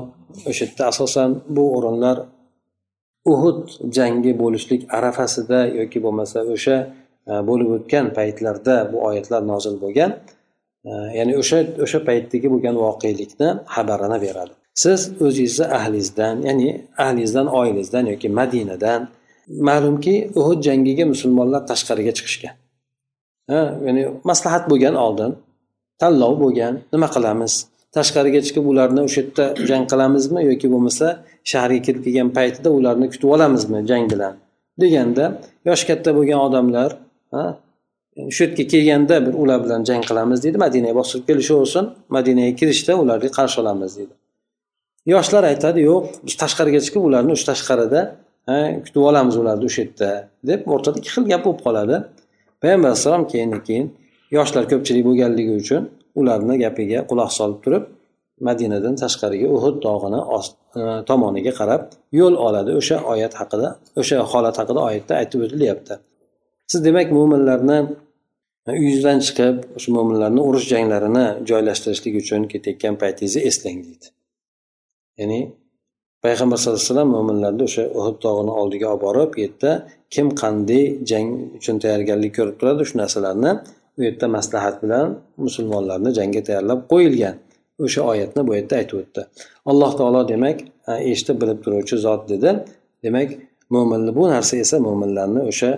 [0.49, 2.17] o'sha yerda asosan bu o'rinlar
[3.33, 3.59] uhud
[3.97, 6.77] jangi bo'lishlik arafasida yoki bo'lmasa o'sha
[7.31, 10.11] e, bo'lib o'tgan paytlarda bu oyatlar nozil bo'lgan.
[10.89, 14.53] E, ya'ni o'sha o'sha paytdagi bo'lgan voqelikni xabarini beradi.
[14.83, 16.69] Siz o'zingizni ahlingizdan ya'ni
[17.05, 19.01] ahlingizdan oilangizdan yoki madinadan
[19.69, 22.55] ma'lumki uhud jangiga musulmonlar tashqariga chiqishgan.
[23.87, 25.31] Ya'ni maslahat bo'lgan oldin
[26.01, 27.55] tanlov bo'lgan nima qilamiz?
[27.97, 31.07] Tashqariga chiqib ularni o'sha yerda jang qilamizmi yoki bo'lmasa
[31.51, 34.35] shaharga kirib kelgan paytida ularni kutib olamizmi jang bilan
[34.83, 35.25] deganda
[35.69, 36.91] yoshi katta bo'lgan odamlar
[38.35, 41.85] shu yerga kelganda bir ular bilan jang qilamiz deydi madinaga bosib kelishaversin
[42.17, 44.15] madinaga kirishda ularga qarshi olamiz deydi.
[45.15, 48.01] Yoshlar aytadi yo'q biz tashqariga chiqib ularni o'sha tashqarida
[48.85, 50.11] kutib olamiz ularni o'sha yerda
[50.51, 51.97] deb o'rtada ikki xil gap bo'lib qoladi.
[52.63, 53.87] Payg'ambar alayhissalom keyin keyin
[54.37, 55.83] yoshlar ko'pchilik bo'lganligi uchun
[56.21, 57.85] ularni gapiga quloq solib turib
[58.49, 60.21] madinadan tashqariga uhud tog'ini
[60.81, 61.83] e, tomoniga qarab
[62.21, 62.71] yo'l oladi.
[62.81, 63.69] O'sha oyat haqida
[64.01, 65.95] o'sha holat haqida oyatda aytib o'tilyapti.
[66.71, 67.79] Siz demak mo'minlarni
[68.69, 74.09] e, uyingizdan chiqib o'sha mo'minlarni urush janglarini joylashtirishlik uchun ketayotgan paytingizni eslang deydi.
[75.21, 75.41] Ya'ni
[76.25, 79.71] payg'ambar sallallohu alayhi vasallam mo'minlarni o'sha uhud tog'ini oldiga olib borib u yerda
[80.15, 83.53] kim qanday jang uchun tayyorgarlik ko'rib turadi shu narsalarni
[83.99, 87.37] u yerda maslahat bilan musulmonlarni jangga tayyorlab qo'yilgan.
[87.85, 89.23] O'sha oyatni bu yerda aytib o'tdi.
[89.71, 90.59] Alloh taolo demak
[91.13, 92.51] eshitib bilib turuvchi zot dedi.
[93.05, 93.31] Demak
[93.75, 95.71] mo'minni bu narsa esa mo'minlarni o'sha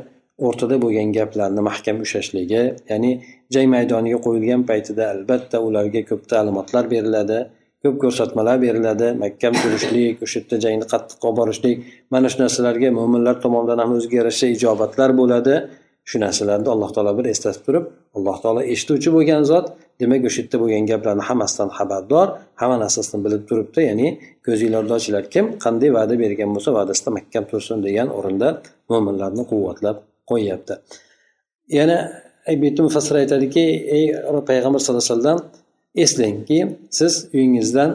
[0.46, 3.11] o'rtada bo'lgan gaplarni mahkam ushlashligi ya'ni
[3.55, 7.38] jang maydoniga qo'yilgan paytida albatta ularga ko'p ta'limotlar beriladi
[7.83, 11.77] ko'p ko'rsatmalar beriladi mahkam turishlik o'sha yerda jangni qattiq olib borishlik
[12.14, 15.55] mana shu narsalarga mo'minlar tomonidan ham o'ziga yarasha ijobatlar bo'ladi.
[16.09, 17.85] Shu narsalarni alloh taolo bir eslatib turib
[18.17, 19.67] alloh taolo eshituvchi bo'lgan zot
[20.01, 22.27] demak o'sha yerda bo'lgan gaplarni hammasidan xabardor
[22.61, 24.09] hamma narsasini bilib turibdi ya'ni
[24.47, 25.25] ko'zinglarni ochinglar.
[25.35, 28.49] Kim qanday va'da bergan bo'lsa va'dasida mahkam tursin degan o'rinda
[28.90, 29.97] mo'minlarni quvvatlab
[30.31, 30.75] qo'yyapti.
[31.79, 31.99] Yana
[32.62, 33.64] bitta mufassir aytadiki
[33.97, 34.05] ey
[34.51, 35.40] payg'ambar sallallohu alayhi vasallam
[36.05, 36.59] eslangki
[36.99, 37.90] siz uyingizdan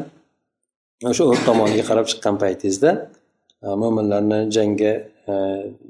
[1.12, 2.92] o'sha o'rt tomoniga qarab chiqqan paytingizda
[3.82, 4.94] mo'minlarni jangga
[5.30, 5.32] E,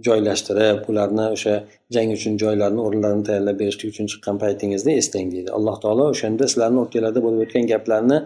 [0.07, 1.55] joylashtirib ularni o'sha
[1.95, 5.49] jang uchun joylarni o'rinlarini tayyorlab berishlik uchun chiqqan paytingizni eslang deydi.
[5.57, 8.17] Alloh taolo o'shanda sizlarni o'rtanglarda bo'lib o'tgan gaplarni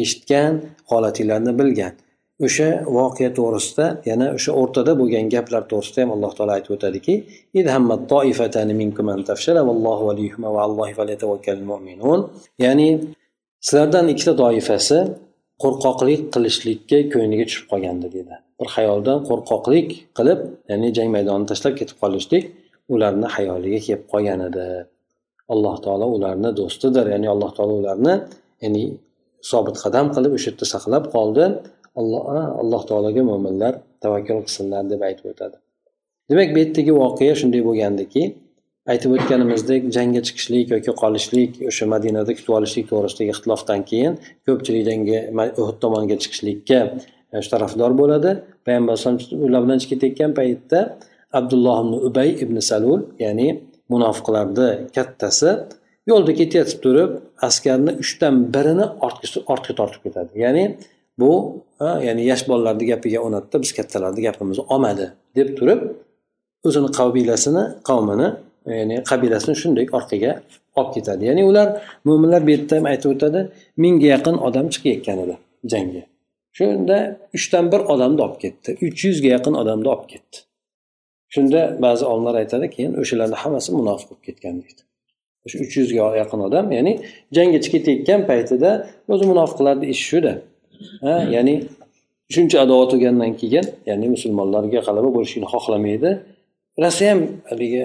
[0.00, 0.52] eshitgan
[0.92, 1.94] holatinglarni bilgan.
[2.46, 7.14] O'sha voqea to'g'risida yana o'sha o'rtada bo'lgan gaplar to'g'risida ham alloh taolo aytib o'tadiki
[12.64, 12.88] ya'ni
[13.66, 14.98] sizlardan ikkita toifasi
[15.62, 21.96] qo'rqoqlik qilishlikka ko'ngliga tushib qolgandi dedi bir xayoldan qo'rqoqlik qilib ya'ni jang maydonini tashlab ketib
[22.02, 22.44] qolishlik
[22.94, 24.66] ularni xayoliga kelib qolgan edi.
[25.52, 28.14] Alloh taolo ularni do'stidir ya'ni alloh taolo ularni
[28.64, 28.84] ya'ni
[29.50, 31.44] sobit qadam qilib o'sha yerda saqlab qoldi.
[32.00, 32.22] Alloh
[32.62, 33.72] alloh taologa mo'minlar
[34.04, 35.56] tavakkul qilsinlar deb aytib o'tadi.
[36.30, 38.22] Demak bu yerdagi voqea shunday bo'lgandiki
[38.92, 44.14] aytib o'tganimizdek jangga chiqishlik yoki qolishlik o'sha madinada kutib olishlik to'g'risidagi ixtilofdan keyin
[44.46, 45.18] ko'pchilik jangga
[45.62, 46.78] uhud tomoniga chiqishlikka
[47.54, 48.30] tarafdor bo'ladi.
[48.66, 50.80] Payg'ambar alayhisalom ular bilan chiqib ketayotgan paytda
[51.38, 53.48] abdulloh ibn ubay ibn salul ya'ni
[53.92, 55.50] munofiqlarni kattasi
[56.10, 57.10] yo'lda ketayotib turib
[57.48, 58.86] askarni uchdan birini
[59.52, 60.32] ortga tortib ketadi.
[60.44, 60.64] Ya'ni
[61.20, 61.32] bu
[62.06, 65.06] ya'ni yosh bolalarni gapiga o'natdi biz kattalarni gapimizni olmadi
[65.38, 65.80] deb turib
[66.68, 68.28] o'zini qabilasini qavmini
[68.78, 70.32] ya'ni qabilasini shunday orqaga
[70.78, 71.22] olib ketadi.
[71.30, 71.68] Ya'ni ular
[72.06, 73.40] mo'minlar bu yerda ham aytib o'tadi
[73.82, 75.34] mingga yaqin odam chiqayotgan edi
[75.72, 76.02] jangga.
[76.58, 76.96] Shunda
[77.36, 78.70] uchdan bir odamni olib ketdi.
[78.86, 80.36] Uch yuzga yaqin odamni olib ketdi.
[81.34, 84.82] Shunda ba'zi olimlar aytadi keyin o'shalarni hammasi munofiq bo'lib ketgan deydi.
[85.44, 86.92] O'sha uch yuzga yaqin odam ya'ni
[87.36, 88.70] jangga chiqib ketayotgan paytida
[89.12, 90.32] o'zi munofiqlarni ishi shuda.
[91.36, 91.54] Ya'ni
[92.34, 96.10] shuncha adovat bo'lgandan keyin ya'ni musulmonlarga g'alaba bo'lishini xohlamaydi.
[96.82, 97.82] Rosa ham haligi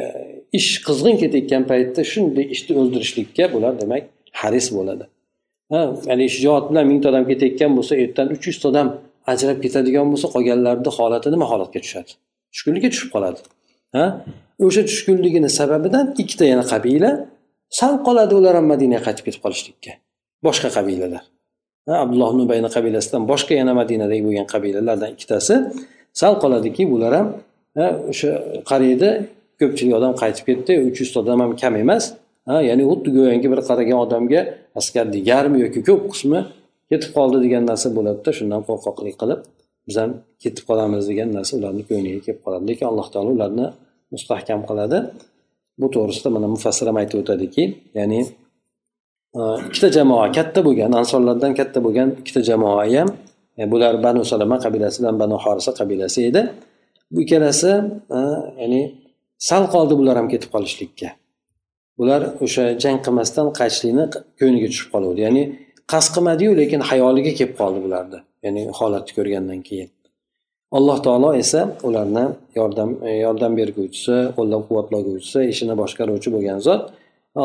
[0.60, 4.04] ish qizg'in ketayotgan paytda shunday ishni o'ldirishlikka bular demak
[4.42, 5.06] haris bo'ladi.
[5.72, 8.88] Ya'ni shijoat bilan mingta odam ketayotgan bo'lsa ertadan uch yuzta odam
[9.32, 12.12] ajrab ketadigan bo'lsa qolganlarni holati nima holatga tushadi?
[12.54, 13.40] Tushkunlikka tushib qoladi.
[13.96, 14.06] Ha?
[14.66, 17.12] O'sha tushkunligini sababidan ikkita yana qabila
[17.80, 19.92] sal qoladi ular ham madinaga qaytib ketib qolishlikka.
[20.48, 21.24] Boshqa qabilalar.
[22.04, 25.56] Abdulloh ibn ubayni qabilasidan boshqa yana madinadagi bo'lgan qabilalardan ikkitasi
[26.22, 27.28] sal qoladiki bular ham
[28.12, 28.30] o'sha
[28.72, 29.10] qariydi
[29.60, 32.04] ko'pchilik odam qaytib ketdi uch yuzta odam ham kam emas.
[32.48, 34.42] Ha ya'ni xuddi go'yoki bir qaragan odamga
[34.80, 36.40] askarni yarmi yoki ko'p qismi
[36.90, 39.40] ketib qoldi degan narsa bo'ladida shundan qo'rqoqlik qilib
[39.88, 40.12] biz ham
[40.44, 42.64] ketib qolamiz degan narsa ularni ko'ngliga kelib qoladi.
[42.70, 43.68] Lekin alloh taolo ularni
[44.14, 44.98] mustahkam qiladi.
[45.80, 47.64] Bu to'g'risida mana mufassir ham aytib o'tadiki
[48.00, 48.20] ya'ni
[49.40, 53.10] e, ikkita jamoa katta bo'lgan ansorlardan katta bo'lgan ikkita jamoa ham
[53.60, 56.42] e, bular banu salama qabilasidan banu horisa qabilasi edi.
[57.14, 57.72] Bu ikkalasi
[58.18, 58.20] e,
[58.62, 58.82] ya'ni
[59.50, 61.10] sal qoldi bular ham ketib qolishlikka.
[62.00, 64.06] Bular o'sha jang qilmasdan qaytishlikni
[64.40, 65.20] ko'ngliga tushib qoluvdi.
[65.28, 65.44] Ya'ni
[65.92, 68.20] qasd qilmadiyu lekin hayoliga kelib qoldi bularni.
[68.46, 69.90] Ya'ni holatni ko'rgandan keyin.
[70.78, 72.26] Alloh taolo esa ularni
[72.60, 76.84] yordam e, yordam berguvchisi qo'llab quvvatlovchisi ishini boshqaruvchi bo'lgan zot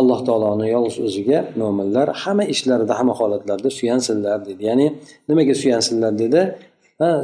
[0.01, 4.63] alloh taoloni yolg'iz o'ziga mo'minlar hamma ishlarida hamma holatlarda suyansinlar dedi.
[4.71, 4.87] Ya'ni
[5.29, 6.41] nimaga suyansinlar dedi?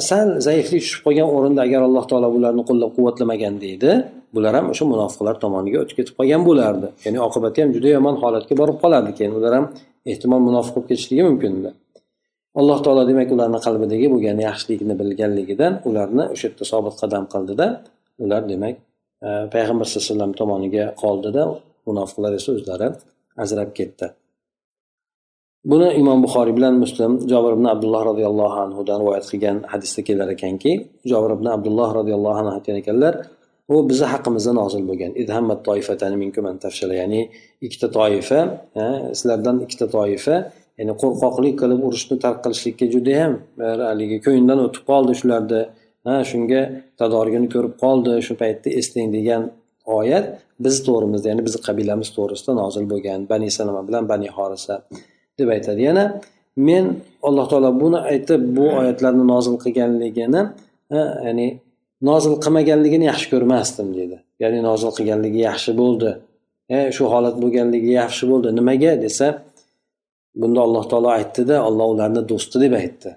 [0.08, 3.90] Sal zaiflik tushib qolgan o'rinda agar alloh taolo bularni qo'llab quvvatlamagan deydi
[4.34, 6.88] bular ham o'sha munofiqlar tomoniga o'tib ketib qolgan bo'lardi.
[7.04, 9.10] Ya'ni oqibati ham juda yomon holatga borib qolardi.
[9.18, 9.66] Keyin ular ham
[10.12, 11.70] ehtimol munofiq bo'lib ketishligi mumkin edi
[12.60, 17.66] alloh taolo demak ularni qalbidagi bo'lgan yaxshilikni bilganligidan ularni o'sha yerda sobit qadam qildida.
[18.24, 18.74] Ular demak
[19.26, 21.42] e, payg'ambar sallallohu alayhi vasallam tomoniga qoldida
[21.88, 22.88] munofiqlar esa o'zlari
[23.44, 24.06] ajrab ketdi.
[25.70, 30.72] Buni imom buxoriy bilan muslim jobir ibn abdulloh roziyallohu anhudan rivoyat qilgan hadisda kelar ekanki
[31.10, 33.14] jobir ibn abdulloh roziyallohu anhu aytgan ekanlar
[33.72, 35.10] u bizni haqqimizda nozil bo'lgan.
[37.00, 37.22] Ya'ni
[37.66, 38.40] ikkita toifa
[39.18, 40.36] sizlardan ikkita toifa
[40.78, 43.32] ya'ni qo'rqoqlik qilib urushni tark qilishlikka judayam
[43.90, 45.60] haligi ko'yindan o'tib qoldi shularni
[46.06, 46.62] ha shunga
[47.00, 49.42] tadorigini ko'rib qoldi shu paytda eslang degan
[49.98, 50.26] oyat
[50.64, 54.74] biz to'g'rimizda ya'ni bizni qabilamiz to'g'risida nozil bo'lgan bani salama bilan bani horisa
[55.38, 55.80] deb aytadi.
[55.88, 56.04] Yana
[56.68, 56.84] men
[57.28, 60.42] alloh taolo buni aytib bu oyatlarni nozil qilganligini
[61.26, 61.48] ya'ni
[62.08, 66.10] nozil qilmaganligini yaxshi ko'rmasdim deydi ya'ni nozil qilganligi yaxshi bo'ldi.
[66.76, 68.48] E, shu holat bo'lganligi yaxshi bo'ldi.
[68.58, 69.26] Nimaga desa
[70.40, 73.10] bunda alloh taolo aytdida olloh ularni do'sti deb aytdi.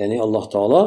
[0.00, 0.82] Ya'ni alloh taolo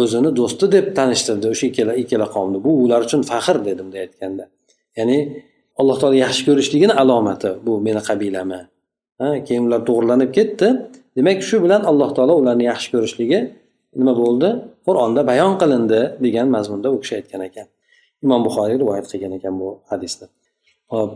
[0.00, 1.46] o'zini do'sti deb tanishtirdi.
[1.54, 2.58] O'sha ikkala ikkala qavmni.
[2.66, 4.44] Bu ular uchun faxr dedi bunday aytganda.
[4.98, 5.18] Ya'ni
[5.80, 8.60] alloh taolo yaxshi ko'rishligini alomati bu meni qabilami
[9.20, 10.68] ha keyin ular to'g'irlanib ketdi.
[11.16, 13.38] Demak shu bilan alloh taolo ularni yaxshi ko'rishligi
[14.00, 14.48] nima bo'ldi?
[14.86, 17.66] Qur'onda bayon qilindi degan mazmunda u kishi aytgan ekan.
[18.24, 20.26] Imom buxoriy rivoyat qilgan ekan bu hadisni.
[20.92, 21.10] Hop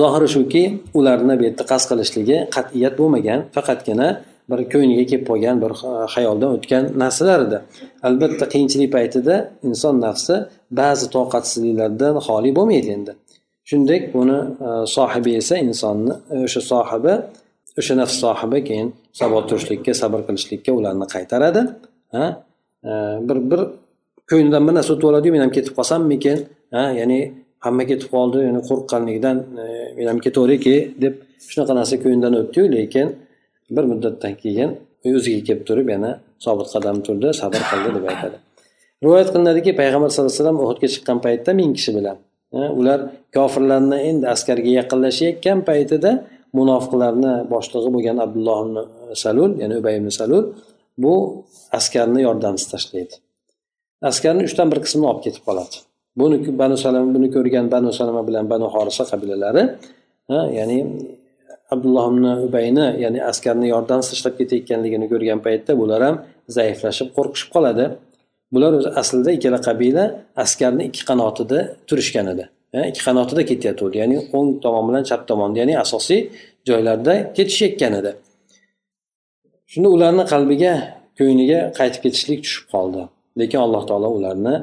[0.00, 0.62] zohiri shuki
[0.98, 4.08] ularni bu yerda qasd qilishligi qat'iyat bo'lmagan faqatgina
[4.50, 5.72] bir ko'ngliga kelib qolgan bir
[6.14, 7.58] xayoldan o'tgan narsalar edi.
[8.08, 9.34] Albatta qiyinchilik paytida
[9.68, 10.34] inson nafsi
[10.80, 13.12] ba'zi toqatsizliklardan xoli bo'lmaydi endi.
[13.68, 17.14] Shuningdek buni e, sohibi esa insonni e, o'sha sohibi
[17.80, 18.88] o'sha nafs sohibi keyin
[19.20, 21.62] sabot turishlikka sabr qilishlikka ularni qaytaradi.
[22.16, 22.26] Ha?
[23.28, 23.60] Bir bir
[24.30, 26.36] ko'nglidan bir narsa o'tib oladiyu men ham ketib qolsammikin
[26.76, 26.84] ha?
[27.00, 27.20] Ya'ni
[27.64, 29.36] hamma ketib qoldi ya'ni qo'rqqanligidan
[29.96, 31.14] men ham ketaverayki deb
[31.50, 33.06] shunaqa narsa ko'nglidan o'tdiyu lekin
[33.76, 34.70] bir muddatdan keyin
[35.16, 36.10] o'ziga kelib turib yana
[36.44, 38.36] sobit qadam turdi sabr qildi deb aytadi.
[39.04, 42.16] Rivoyat qilinadiki payg'ambar sallallohu alayhi vasallam uhudga chiqqan paytda ming kishi bilan
[42.80, 42.98] ular
[43.36, 46.10] kofirlarni endi askarga yaqinlashayotgan paytida
[46.58, 48.76] munofiqlarni boshlig'i bo'lgan abdulloh ibn
[49.24, 50.44] salul ya'ni ubay ibn salul
[51.02, 51.44] bu
[51.78, 53.14] askarni yordamsiz tashlaydi.
[54.10, 55.76] Askarni uchdan bir qismini olib ketib qoladi.
[56.20, 59.62] Buni banu salama buni ko'rgan banu salama bilan banu horisa qabilalari
[60.58, 60.78] ya'ni
[61.74, 66.16] abdulloh ibn ubayni ya'ni askarni yordamsiz tashlab ketayotganligini ko'rgan paytda bular ham
[66.56, 67.84] zaiflashib qo'rqishib qoladi.
[68.54, 70.04] Bular o'zi aslida ikkala qabila
[70.44, 72.44] askarni ikki qanotida turishgan edi.
[72.90, 76.20] Ikki qanotida ketayotgandi ya'ni o'ng tomon bilan chap tomon ya'ni asosiy
[76.68, 78.10] joylarda ketishayotgan edi.
[79.74, 80.72] Shunda ularni qalbiga
[81.18, 83.02] ko'ngliga qaytib ketishlik tushib qoldi.
[83.40, 84.54] Lekin alloh taolo ularni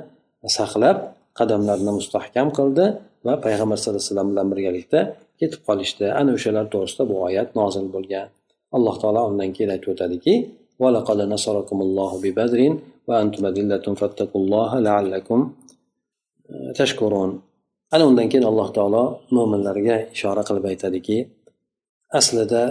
[0.57, 0.97] saqlab
[1.39, 2.85] qadamlarini mustahkam qildi
[3.25, 4.99] va payg'ambar sallallohu alayhi vasallam bilan birgalikda
[5.39, 6.05] ketib qolishdi.
[6.19, 8.27] Ana o'shalar to'g'risida bu oyat nozil bo'lgan.
[8.77, 10.33] Alloh taolo undan keyin aytib o'tadiki
[17.93, 19.03] ana undan keyin alloh taolo
[19.35, 21.17] mo'minlarga ishora qilib aytadiki
[22.19, 22.63] aslida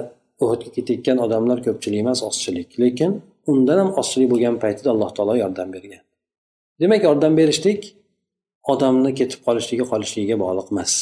[0.42, 2.68] uhudga ketayotgan odamlar ko'pchilik emas ozchilik.
[2.82, 3.10] Lekin
[3.52, 6.02] undan ham ozchilik bo'lgan paytida alloh taolo yordam bergan.
[6.80, 7.80] Demak yordam berishlik
[8.72, 10.92] odamni ketib qolishligi qolishligiga bog'liq emas.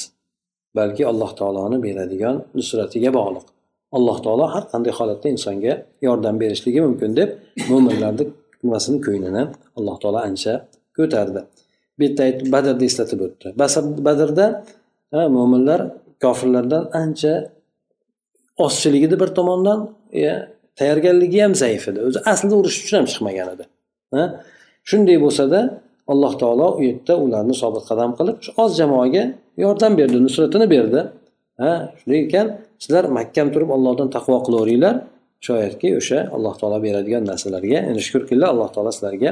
[0.79, 3.47] Balki alloh taoloni beradigan nusratiga bog'liq.
[3.97, 5.75] Alloh taolo har qanday holatda insonga
[6.07, 7.31] yordam berishligi mumkin deb
[7.71, 8.25] mo'minlarni
[8.63, 9.43] nimasini ko'nglini
[9.79, 10.53] alloh taolo ancha
[10.97, 11.41] ko'tardi.
[11.99, 12.25] Bu yerda
[12.55, 13.47] badrni eslatib o'tdi.
[14.09, 14.47] Badrda
[15.37, 15.81] mo'minlar
[16.25, 17.33] kofirlardan ancha
[18.65, 19.81] ozchilik edi bir tomondan
[20.13, 20.23] e,
[20.79, 22.01] tayyorgarligi ham zaif edi.
[22.09, 23.65] O'zi aslida urush uchun ham chiqmagan edi.
[24.91, 25.61] Shunday bo'lsada
[26.13, 29.25] alloh taolo u yerda ularni sobit qadam qilib shu oz jamoaga
[29.65, 31.01] yordam berdi nusratini berdi.
[31.63, 31.73] Ha?
[31.99, 32.47] Shunday ekan
[32.83, 34.97] sizlar mahkam turib allohdan taqvo qilaveringlar.
[35.47, 39.31] Shoyatki o'sha alloh taolo beradigan narsalarga endi shukurkillah alloh taolo sizlarga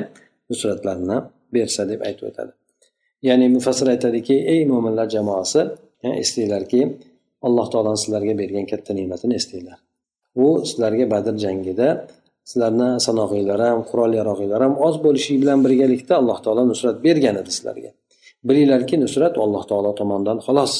[0.50, 1.18] nusratlarini
[1.56, 2.52] bersa deb aytib o'tadi.
[3.28, 5.60] Ya'ni mufassir aytadiki ey mo'minlar jamoasi
[6.22, 6.80] eslanglarki
[7.46, 9.78] alloh taoloni sizlarga bergan katta ne'matini eslanglar
[10.36, 11.88] u sizlarga badr jangida
[12.50, 17.50] sizlarni sanog'inglar ham qurol yarog'inglar ham oz bo'lishi bilan birgalikda alloh taolo nusrat bergan edi
[17.56, 17.90] sizlarga.
[18.48, 20.72] Bilinglarki nusrat alloh taolo tomonidan xolos.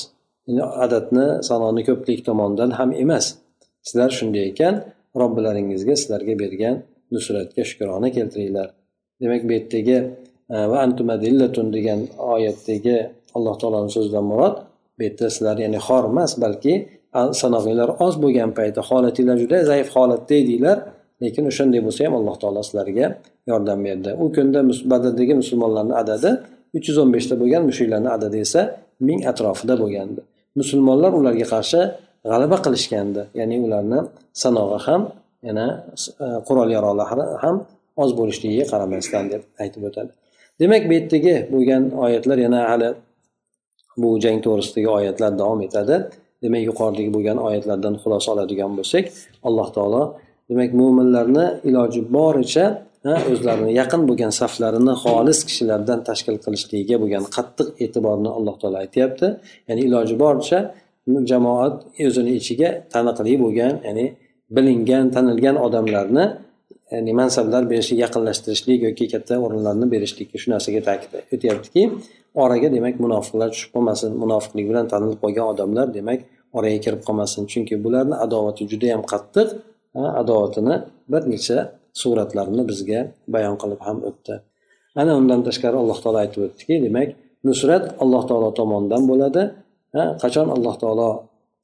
[0.84, 3.26] Adadni sanoni ko'plik tomonidan ham emas.
[3.88, 4.74] Sizlar shunday ekan
[5.20, 6.74] robbilaringizga sizlarga bergan
[7.14, 8.68] nusratga shukrona keltiringlar.
[9.20, 9.98] Demak bu yerdagi
[10.70, 12.00] va antumadillatun degan
[12.34, 12.96] oyatdagi
[13.36, 14.56] alloh taoloni so'zidan murod
[14.96, 16.74] bu yerda sizlar ya'ni xor emas balki
[17.40, 20.78] sanog'inglar oz bo'lgan paytda holatinglar juda zaif holatda edinglar
[21.22, 23.06] lekin o'shanday bo'lsa ham alloh taolo sizlarga
[23.50, 24.10] yordam berdi.
[24.22, 24.60] U kunda
[24.92, 26.30] badrdagi musulmonlarni adadi
[26.76, 28.60] uch yuz o'n beshta bo'lgan mushuklarni adadi esa
[29.08, 30.20] ming atrofida bo'lgandi.
[30.60, 31.80] Musulmonlar ularga qarshi
[32.30, 34.00] g'alaba qilishgandi ya'ni ularni
[34.42, 35.02] sanog'i ham
[35.48, 35.66] yana
[36.24, 37.56] e, qurol yarog'lari ham
[38.02, 40.10] oz bo'lishligiga qaramasdan deb aytib o'tadi.
[40.60, 42.88] Demak bu yerdagi bo'lgan oyatlar yana hali
[44.00, 45.96] bu jang to'g'risidagi oyatlar davom etadi.
[46.42, 49.04] Demak yuqoridagi bo'lgan oyatlardan xulosa oladigan bo'lsak
[49.48, 50.02] alloh taolo
[50.50, 52.66] demak mo'minlarni iloji boricha
[53.32, 59.26] o'zlarini yaqin bo'lgan saflarini xolis kishilardan tashkil qilishligiga bo'lgan qattiq e'tiborni alloh taolo aytyapti.
[59.68, 60.58] Ya'ni iloji boricha
[61.30, 61.74] jamoat
[62.06, 64.06] o'zini ichiga taniqli bo'lgan ya'ni
[64.56, 66.24] bilingan tanilgan odamlarni
[66.90, 71.82] E, ya'ni mansablar berishlik yaqinlashtirishlik yoki katta o'rinlarni berishlikka shu narsaga ta'kid o'tyaptiki
[72.42, 76.20] oraga demak munofiqlar tushib qolmasin munofiqlik bilan tanilib qolgan odamlar demak
[76.56, 77.42] oraga kirib qolmasin.
[77.52, 79.48] Chunki bularni adovati judayam qattiq
[80.22, 80.76] adovatini
[81.12, 81.58] bir necha
[82.00, 83.00] suratlarini bizga
[83.34, 84.34] bayon qilib ham o'tdi.
[85.00, 87.08] Ana undan tashqari alloh taolo aytib o'tdiki demak
[87.48, 89.42] nusrat alloh taolo tomonidan bo'ladi
[90.22, 91.08] qachon alloh taolo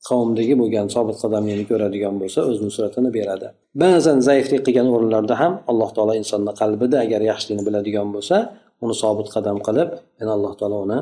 [0.10, 3.48] qavmdagi bo'lgan sobit qadamiyni ko'radigan bo'lsa o'z nusratini beradi
[3.84, 8.36] ba'zan zaiflik qilgan o'rinlarda ham alloh taolo insonni qalbida agar yaxshilikni biladigan bo'lsa
[8.84, 11.00] uni sobit qadam qilib yana alloh taolo uni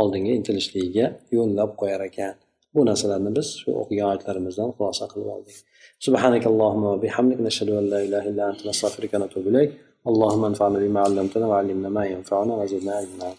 [0.00, 1.06] oldinga intilishligiga
[1.36, 2.34] yo'llab qo'yar ekan
[2.74, 5.58] bu narsalarni biz shu o'qigan oyatlarimizdan xulosa qilib oldik
[6.06, 9.70] سبحانك اللهم وبحمدك نشهد أن لا إله إلا أنت نستغفرك ونتوب إليك
[10.10, 13.30] اللهم انفعنا بما علمتنا وعلمنا ما ينفعنا وزدنا علما